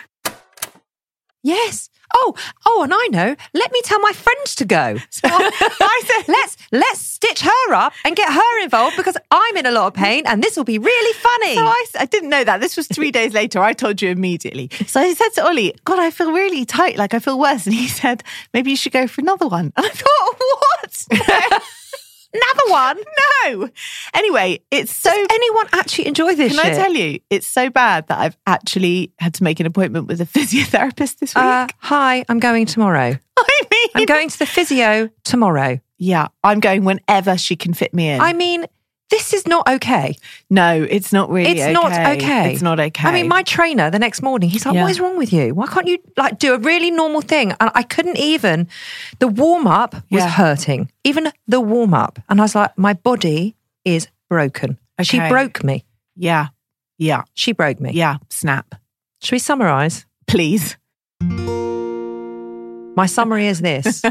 Yes. 1.43 1.89
Oh, 2.15 2.35
oh, 2.65 2.83
and 2.83 2.93
I 2.93 3.07
know. 3.11 3.35
Let 3.53 3.71
me 3.71 3.81
tell 3.83 3.99
my 3.99 4.11
friends 4.13 4.55
to 4.55 4.65
go. 4.65 4.97
I 5.23 6.01
said, 6.05 6.31
let's 6.31 6.57
let's 6.71 7.01
stitch 7.01 7.41
her 7.41 7.73
up 7.73 7.93
and 8.05 8.15
get 8.15 8.31
her 8.31 8.63
involved 8.63 8.97
because 8.97 9.17
I'm 9.31 9.57
in 9.57 9.65
a 9.65 9.71
lot 9.71 9.87
of 9.87 9.93
pain, 9.93 10.23
and 10.25 10.43
this 10.43 10.55
will 10.55 10.63
be 10.63 10.79
really 10.79 11.13
funny. 11.13 11.55
So 11.55 11.65
I, 11.65 11.85
I 11.99 12.05
didn't 12.05 12.29
know 12.29 12.43
that. 12.43 12.61
This 12.61 12.77
was 12.77 12.87
three 12.87 13.11
days 13.11 13.33
later. 13.33 13.59
I 13.59 13.73
told 13.73 14.01
you 14.01 14.09
immediately. 14.09 14.69
So 14.85 15.01
I 15.01 15.13
said 15.13 15.29
to 15.35 15.45
Ollie, 15.45 15.73
God, 15.85 15.99
I 15.99 16.11
feel 16.11 16.31
really 16.31 16.65
tight. 16.65 16.97
Like 16.97 17.13
I 17.13 17.19
feel 17.19 17.39
worse. 17.39 17.65
And 17.65 17.75
he 17.75 17.87
said, 17.87 18.23
maybe 18.53 18.71
you 18.71 18.77
should 18.77 18.93
go 18.93 19.07
for 19.07 19.21
another 19.21 19.47
one. 19.47 19.73
And 19.77 19.85
I 19.85 19.89
thought, 19.89 20.35
what? 20.39 21.63
Another 22.41 22.71
one. 22.71 22.97
no. 23.45 23.69
Anyway, 24.13 24.59
it's 24.71 24.93
so. 24.95 25.09
Does 25.09 25.27
anyone 25.31 25.67
actually 25.73 26.07
enjoy 26.07 26.35
this? 26.35 26.55
Can 26.59 26.65
I 26.65 26.75
tell 26.75 26.93
you, 26.93 27.19
it's 27.29 27.47
so 27.47 27.69
bad 27.69 28.07
that 28.07 28.19
I've 28.19 28.37
actually 28.45 29.11
had 29.19 29.33
to 29.35 29.43
make 29.43 29.59
an 29.59 29.65
appointment 29.65 30.07
with 30.07 30.21
a 30.21 30.25
physiotherapist 30.37 31.17
this 31.19 31.33
week. 31.35 31.43
Uh, 31.43 31.67
hi, 31.79 32.23
I'm 32.29 32.39
going 32.39 32.65
tomorrow. 32.65 33.17
I 33.37 33.61
mean, 33.71 33.89
I'm 33.95 34.05
going 34.05 34.29
to 34.29 34.39
the 34.39 34.45
physio 34.45 35.09
tomorrow. 35.23 35.79
yeah, 35.97 36.27
I'm 36.43 36.59
going 36.59 36.83
whenever 36.85 37.37
she 37.37 37.55
can 37.55 37.73
fit 37.73 37.93
me 37.93 38.09
in. 38.09 38.21
I 38.21 38.33
mean, 38.33 38.65
this 39.09 39.33
is 39.33 39.47
not 39.47 39.67
okay. 39.69 40.15
no, 40.49 40.85
it's 40.89 41.13
not 41.13 41.29
really. 41.29 41.51
It's 41.59 41.73
not 41.73 41.91
okay. 41.91 42.51
It's 42.53 42.61
not 42.61 42.79
okay. 42.79 43.07
I 43.07 43.11
mean, 43.13 43.27
my 43.27 43.43
trainer 43.43 43.89
the 43.89 43.99
next 43.99 44.21
morning, 44.21 44.49
he's 44.49 44.65
like, 44.65 44.75
Yeah. 44.75 44.83
"What 44.83 44.91
is 44.91 44.99
wrong 44.99 45.17
with 45.17 45.31
you? 45.31 45.53
Why 45.55 45.67
can't 45.67 45.87
you 45.87 45.97
like 46.17 46.39
do 46.39 46.53
a 46.53 46.57
really 46.59 46.91
normal 46.91 47.21
thing?" 47.21 47.51
And 47.59 47.71
I 47.73 47.83
couldn't 47.83 48.17
even. 48.17 48.67
The 49.19 49.27
warm 49.27 49.65
up 49.67 49.93
was 50.11 50.23
Yeah. 50.23 50.29
hurting, 50.29 50.91
even 51.03 51.31
the 51.47 51.61
warm 51.61 51.93
up, 51.93 52.19
and 52.29 52.39
I 52.39 52.43
was 52.43 52.55
like, 52.55 52.77
"My 52.77 52.93
body 52.93 53.55
is 53.85 54.07
broken." 54.29 54.77
She 55.03 55.19
broke 55.19 55.63
me. 55.63 55.85
yeah, 56.15 56.47
yeah, 56.97 57.23
She 57.33 57.51
broke 57.53 57.79
me. 57.79 57.91
yeah. 57.93 58.17
Snap, 58.29 58.75
Should 59.21 59.33
we 59.33 59.39
summarize? 59.39 60.05
please. 60.27 60.75
My 62.97 63.05
summary 63.05 63.45
is 63.45 63.61
this: 63.61 64.01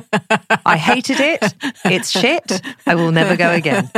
I 0.64 0.76
hated 0.76 1.18
it. 1.18 1.54
It's 1.84 2.08
shit. 2.08 2.62
I 2.86 2.94
will 2.94 3.10
never 3.10 3.36
go 3.36 3.50
again. 3.50 3.90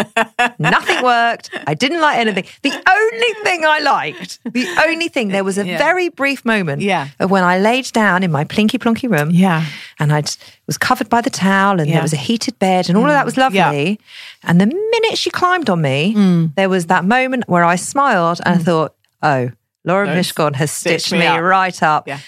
Nothing 0.58 1.04
worked. 1.04 1.50
I 1.66 1.74
didn't 1.74 2.00
like 2.00 2.16
anything. 2.16 2.44
The 2.62 2.72
only 2.72 3.32
thing 3.44 3.66
I 3.66 3.80
liked, 3.80 4.40
the 4.50 4.66
only 4.86 5.08
thing, 5.08 5.28
there 5.28 5.44
was 5.44 5.58
a 5.58 5.66
Yeah. 5.66 5.76
very 5.76 6.08
brief 6.08 6.42
moment 6.46 6.80
Yeah. 6.80 7.08
of 7.20 7.30
when 7.30 7.44
I 7.44 7.58
laid 7.58 7.92
down 7.92 8.22
in 8.22 8.32
my 8.32 8.44
plinky 8.44 8.78
plonky 8.78 9.10
room. 9.10 9.30
Yeah. 9.30 9.66
And 9.98 10.10
I 10.10 10.22
was 10.66 10.78
covered 10.78 11.10
by 11.10 11.20
the 11.20 11.30
towel 11.30 11.80
and 11.80 11.88
Yeah. 11.88 11.96
there 11.96 12.02
was 12.02 12.14
a 12.14 12.22
heated 12.28 12.58
bed 12.58 12.88
and 12.88 12.96
all 12.96 13.04
of 13.04 13.10
that 13.10 13.26
was 13.26 13.34
mm. 13.34 13.42
lovely. 13.42 13.88
Yeah. 13.90 14.48
And 14.48 14.58
the 14.58 14.66
minute 14.66 15.18
she 15.18 15.28
climbed 15.30 15.68
on 15.68 15.82
me, 15.82 16.14
mm. 16.16 16.54
there 16.54 16.70
was 16.70 16.86
that 16.86 17.04
moment 17.04 17.44
where 17.46 17.64
I 17.64 17.76
smiled 17.76 18.40
and 18.46 18.54
I 18.54 18.58
mm. 18.58 18.64
thought, 18.64 18.94
oh, 19.22 19.50
Laura 19.84 20.06
Don't 20.06 20.16
Mishcon 20.16 20.54
has 20.54 20.70
stitch 20.70 21.02
stitched 21.02 21.12
me 21.12 21.18
me, 21.18 21.26
up. 21.26 21.42
right 21.42 21.82
up. 21.82 22.08
Yeah. 22.08 22.20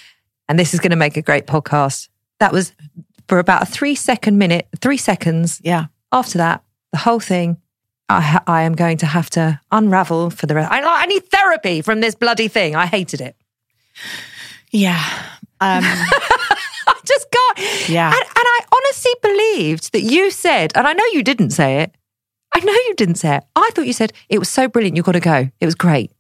And 0.46 0.59
this 0.59 0.75
is 0.75 0.81
going 0.81 0.90
to 0.90 0.96
make 0.96 1.16
a 1.16 1.23
great 1.23 1.46
podcast. 1.46 2.09
That 2.40 2.53
was 2.53 2.72
for 3.29 3.38
about 3.38 3.62
a 3.62 3.66
three 3.66 3.94
second 3.94 4.38
minute, 4.38 4.68
three 4.81 4.96
seconds. 4.96 5.61
Yeah. 5.62 5.87
After 6.11 6.38
that, 6.38 6.64
the 6.92 6.98
whole 6.98 7.20
thing, 7.20 7.59
I, 8.09 8.20
ha- 8.20 8.42
I 8.46 8.62
am 8.62 8.74
going 8.74 8.96
to 8.98 9.07
have 9.07 9.31
to 9.31 9.61
unravel 9.70 10.31
for 10.31 10.46
the 10.46 10.57
rest. 10.57 10.72
I, 10.72 10.83
I 10.83 11.07
need 11.07 11.24
therapy 11.26 11.81
from 11.81 12.00
this 12.00 12.16
bloody 12.16 12.48
thing. 12.48 12.74
I 12.74 12.87
hated 12.87 13.20
it. 13.20 13.37
Yeah. 14.72 15.00
Um, 15.61 15.83
I 15.85 17.00
just 17.07 17.31
got. 17.31 17.88
Yeah. 17.88 18.09
And, 18.09 18.14
and 18.14 18.24
I 18.37 18.61
honestly 18.74 19.12
believed 19.22 19.92
that 19.92 20.03
you 20.03 20.31
said, 20.31 20.72
and 20.74 20.88
I 20.88 20.92
know 20.92 21.05
you 21.12 21.22
didn't 21.22 21.50
say 21.50 21.83
it. 21.83 21.94
I 22.53 22.61
know 22.61 22.72
you 22.72 22.94
didn't 22.96 23.16
say 23.16 23.37
it. 23.37 23.44
I 23.55 23.70
thought 23.74 23.87
you 23.87 23.92
said 23.92 24.12
it 24.29 24.38
was 24.40 24.48
so 24.48 24.66
brilliant. 24.66 24.96
You've 24.96 25.07
got 25.07 25.12
to 25.12 25.20
go. 25.20 25.50
It 25.61 25.66
was 25.66 25.76
great. 25.76 26.11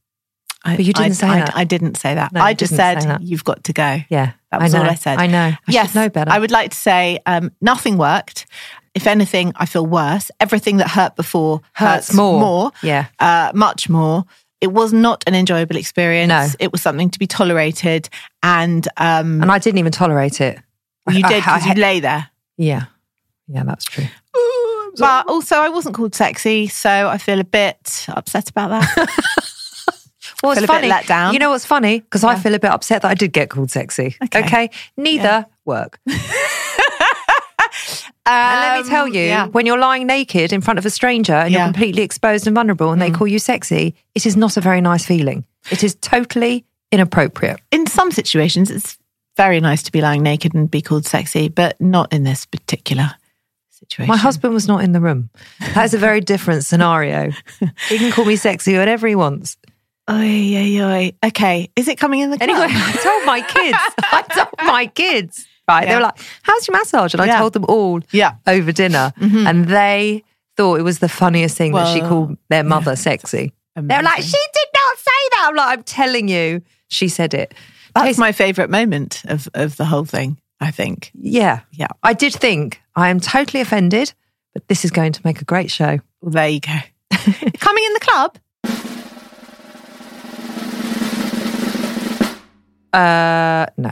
I, 0.64 0.76
But 0.76 0.84
you 0.84 0.92
didn't 0.92 1.12
I, 1.12 1.14
say 1.14 1.26
I, 1.28 1.38
that. 1.40 1.56
I 1.56 1.64
didn't 1.64 1.96
say 1.96 2.14
that. 2.14 2.32
No, 2.32 2.40
I 2.40 2.52
just 2.54 2.74
said 2.76 3.18
you've 3.22 3.44
got 3.44 3.64
to 3.64 3.72
go. 3.72 4.00
Yeah, 4.10 4.32
That 4.50 4.60
was 4.60 4.74
I 4.74 4.78
all 4.78 4.84
I 4.90 4.94
said. 4.94 5.18
I 5.18 5.26
know. 5.26 5.38
I 5.38 5.58
yes, 5.68 5.94
know 5.94 6.08
better. 6.08 6.30
I 6.30 6.38
would 6.38 6.50
like 6.50 6.70
to 6.72 6.76
say 6.76 7.18
um, 7.26 7.50
nothing 7.60 7.96
worked. 7.96 8.46
If 8.94 9.06
anything, 9.06 9.52
I 9.56 9.66
feel 9.66 9.86
worse. 9.86 10.30
Everything 10.40 10.78
that 10.78 10.88
hurt 10.88 11.16
before 11.16 11.60
Hurts 11.74 12.08
hurts, 12.08 12.14
more. 12.14 12.40
more. 12.40 12.72
Yeah. 12.82 13.06
uh, 13.20 13.52
much 13.54 13.88
more. 13.88 14.24
It 14.60 14.72
was 14.72 14.92
not 14.92 15.24
an 15.26 15.34
enjoyable 15.34 15.76
experience. 15.76 16.28
No. 16.28 16.46
It 16.58 16.72
was 16.72 16.82
something 16.82 17.08
to 17.10 17.18
be 17.18 17.26
tolerated, 17.26 18.10
and 18.42 18.86
um, 18.98 19.40
and 19.40 19.50
I 19.50 19.58
didn't 19.58 19.78
even 19.78 19.92
tolerate 19.92 20.40
it. 20.42 20.58
you 21.08 21.22
did 21.22 21.36
because 21.42 21.64
you 21.64 21.74
lay 21.74 22.00
there. 22.00 22.28
Yeah, 22.58 22.84
yeah, 23.48 23.62
that's 23.64 23.84
true. 23.86 24.04
But 24.98 25.28
also, 25.28 25.56
I 25.56 25.68
wasn't 25.70 25.94
called 25.94 26.14
sexy, 26.14 26.66
so 26.66 27.08
I 27.08 27.16
feel 27.16 27.40
a 27.40 27.44
bit 27.44 28.04
upset 28.08 28.50
about 28.50 28.68
that. 28.70 29.08
Well, 30.42 30.52
it's 30.52 30.64
funny. 30.66 30.88
let 30.88 31.06
down. 31.06 31.32
You 31.34 31.38
know 31.38 31.50
what's 31.50 31.66
funny? 31.66 32.00
Because 32.00 32.24
I 32.24 32.34
feel 32.36 32.54
a 32.54 32.58
bit 32.58 32.70
upset 32.70 33.02
that 33.02 33.10
I 33.10 33.14
did 33.14 33.32
get 33.32 33.50
called 33.50 33.70
sexy. 33.70 34.16
Okay, 34.34 34.70
neither 34.96 35.46
work. 35.64 36.00
And 38.26 38.60
let 38.60 38.82
me 38.84 38.88
tell 38.88 39.06
Um, 39.06 39.12
you, 39.14 39.22
yeah. 39.22 39.46
when 39.46 39.66
you're 39.66 39.78
lying 39.78 40.06
naked 40.06 40.52
in 40.52 40.60
front 40.60 40.78
of 40.78 40.86
a 40.86 40.90
stranger 40.90 41.32
and 41.32 41.50
you're 41.52 41.62
Mm. 41.62 41.72
completely 41.72 42.02
exposed 42.02 42.46
and 42.46 42.54
vulnerable 42.54 42.92
and 42.92 43.00
they 43.02 43.10
call 43.10 43.26
you 43.26 43.38
sexy, 43.38 43.94
it 44.14 44.24
is 44.26 44.36
not 44.36 44.56
a 44.56 44.60
very 44.60 44.80
nice 44.80 45.04
feeling. 45.04 45.44
It 45.70 45.82
is 45.82 45.94
totally 45.96 46.64
inappropriate. 46.92 47.60
in 47.72 47.86
some 47.86 48.10
situations, 48.12 48.70
it's 48.70 48.98
very 49.36 49.58
nice 49.60 49.82
to 49.84 49.92
be 49.92 50.00
lying 50.00 50.22
naked 50.22 50.54
and 50.54 50.70
be 50.70 50.82
called 50.82 51.06
sexy, 51.06 51.48
but 51.48 51.80
not 51.80 52.12
in 52.12 52.22
this 52.24 52.46
particular 52.46 53.12
situation. 53.70 54.08
My 54.08 54.16
husband 54.18 54.54
was 54.54 54.68
not 54.68 54.84
in 54.84 54.92
the 54.92 55.00
room. 55.00 55.30
That 55.74 55.84
is 55.86 55.94
a 55.94 55.98
very 55.98 56.20
different 56.20 56.64
scenario. 56.64 57.30
He 57.88 57.98
can 57.98 58.12
call 58.12 58.24
me 58.26 58.36
sexy 58.36 58.76
whatever 58.76 59.08
he 59.08 59.14
wants. 59.14 59.56
Oy, 60.10 60.56
oy, 60.56 60.82
oy. 60.82 61.12
Okay, 61.24 61.70
is 61.76 61.88
it 61.88 61.98
coming 61.98 62.20
in 62.20 62.30
the 62.30 62.38
club? 62.38 62.48
Anyway, 62.50 62.66
I 62.68 62.92
told 63.02 63.24
my 63.26 63.40
kids. 63.42 63.78
I 64.12 64.22
told 64.34 64.66
my 64.66 64.86
kids. 64.86 65.46
Right. 65.68 65.86
They 65.88 65.94
were 65.94 66.00
like, 66.02 66.18
How's 66.42 66.66
your 66.66 66.76
massage? 66.76 67.14
And 67.14 67.20
I 67.22 67.26
Yeah. 67.26 67.38
told 67.38 67.52
them 67.52 67.64
all 67.68 68.00
Yeah. 68.10 68.32
Mm-hmm. 68.32 68.50
over 68.50 68.72
dinner. 68.72 69.12
And 69.20 69.66
they 69.66 70.24
thought 70.56 70.80
it 70.80 70.82
was 70.82 70.98
the 70.98 71.08
funniest 71.08 71.56
thing 71.56 71.72
that 71.72 71.92
she 71.94 72.00
called 72.00 72.36
their 72.48 72.64
mother 72.64 72.96
sexy. 72.96 73.52
They 73.76 73.96
were 73.96 74.02
like, 74.02 74.22
She 74.22 74.30
did 74.52 74.68
not 74.74 74.98
say 74.98 75.28
that. 75.32 75.46
I'm 75.48 75.54
like, 75.56 75.78
I'm 75.78 75.84
telling 75.84 76.28
you, 76.28 76.62
she 76.88 77.08
said 77.08 77.32
it. 77.34 77.54
That's 77.94 78.18
my 78.18 78.32
favourite 78.32 78.68
moment 78.70 79.22
of, 79.26 79.48
of 79.54 79.76
the 79.76 79.84
whole 79.84 80.04
thing, 80.04 80.38
I 80.60 80.70
think. 80.72 81.12
Yeah. 81.14 81.60
Yeah. 81.72 81.88
I 82.02 82.14
did 82.14 82.34
think 82.34 82.80
I 82.96 83.10
am 83.10 83.20
totally 83.20 83.60
offended, 83.60 84.12
but 84.54 84.66
this 84.68 84.84
is 84.84 84.90
going 84.90 85.12
to 85.12 85.20
make 85.24 85.40
a 85.40 85.44
great 85.44 85.70
show. 85.70 86.00
Well, 86.20 86.32
there 86.32 86.48
you 86.48 86.60
go. 86.60 86.76
coming 87.58 87.84
in 87.84 87.92
the 87.92 88.00
club? 88.00 88.36
Uh, 92.92 93.66
no, 93.76 93.90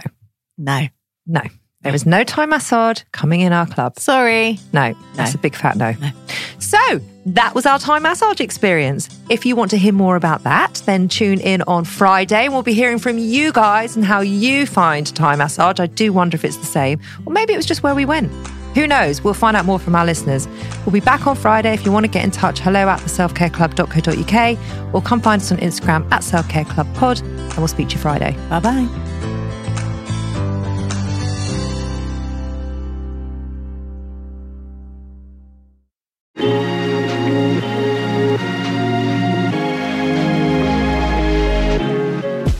No. 0.56 0.88
no. 1.26 1.42
There 1.82 1.94
is 1.94 2.04
no 2.04 2.24
Thai 2.24 2.46
massage 2.46 3.02
coming 3.12 3.40
in 3.40 3.52
our 3.52 3.64
club. 3.64 4.00
Sorry. 4.00 4.58
No, 4.72 4.94
that's 5.14 5.34
a 5.34 5.38
big 5.38 5.54
fat 5.54 5.76
no. 5.76 5.94
So 6.58 6.76
that 7.24 7.54
was 7.54 7.66
our 7.66 7.78
Thai 7.78 8.00
massage 8.00 8.40
experience. 8.40 9.08
If 9.30 9.46
you 9.46 9.54
want 9.54 9.70
to 9.70 9.78
hear 9.78 9.92
more 9.92 10.16
about 10.16 10.42
that, 10.42 10.82
then 10.86 11.06
tune 11.08 11.38
in 11.40 11.62
on 11.62 11.84
Friday 11.84 12.44
and 12.46 12.52
we'll 12.52 12.64
be 12.64 12.74
hearing 12.74 12.98
from 12.98 13.16
you 13.18 13.52
guys 13.52 13.94
and 13.94 14.04
how 14.04 14.20
you 14.20 14.66
find 14.66 15.06
Thai 15.14 15.36
massage. 15.36 15.78
I 15.78 15.86
do 15.86 16.12
wonder 16.12 16.34
if 16.34 16.44
it's 16.44 16.56
the 16.56 16.66
same, 16.66 16.98
or 17.24 17.32
maybe 17.32 17.52
it 17.52 17.56
was 17.56 17.64
just 17.66 17.84
where 17.84 17.94
we 17.94 18.04
went. 18.04 18.30
Who 18.74 18.86
knows? 18.86 19.22
We'll 19.22 19.34
find 19.34 19.56
out 19.56 19.64
more 19.64 19.78
from 19.78 19.94
our 19.94 20.04
listeners. 20.04 20.46
We'll 20.84 20.92
be 20.92 21.00
back 21.00 21.26
on 21.26 21.36
Friday. 21.36 21.74
If 21.74 21.84
you 21.84 21.92
want 21.92 22.04
to 22.04 22.10
get 22.10 22.24
in 22.24 22.30
touch, 22.30 22.60
hello 22.60 22.88
at 22.88 23.00
the 23.00 23.08
selfcareclub.co.uk 23.08 24.94
or 24.94 25.02
come 25.02 25.20
find 25.20 25.42
us 25.42 25.50
on 25.50 25.58
Instagram 25.58 26.10
at 26.12 26.22
selfcareclubpod 26.22 27.22
and 27.22 27.56
we'll 27.58 27.68
speak 27.68 27.88
to 27.88 27.94
you 27.96 28.00
Friday. 28.00 28.36
Bye 28.48 28.60
bye. 28.60 28.88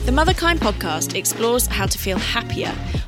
The 0.05 0.15
Motherkind 0.15 0.57
podcast 0.57 1.15
explores 1.15 1.67
how 1.67 1.85
to 1.85 1.97
feel 1.97 2.17
happier 2.17 2.73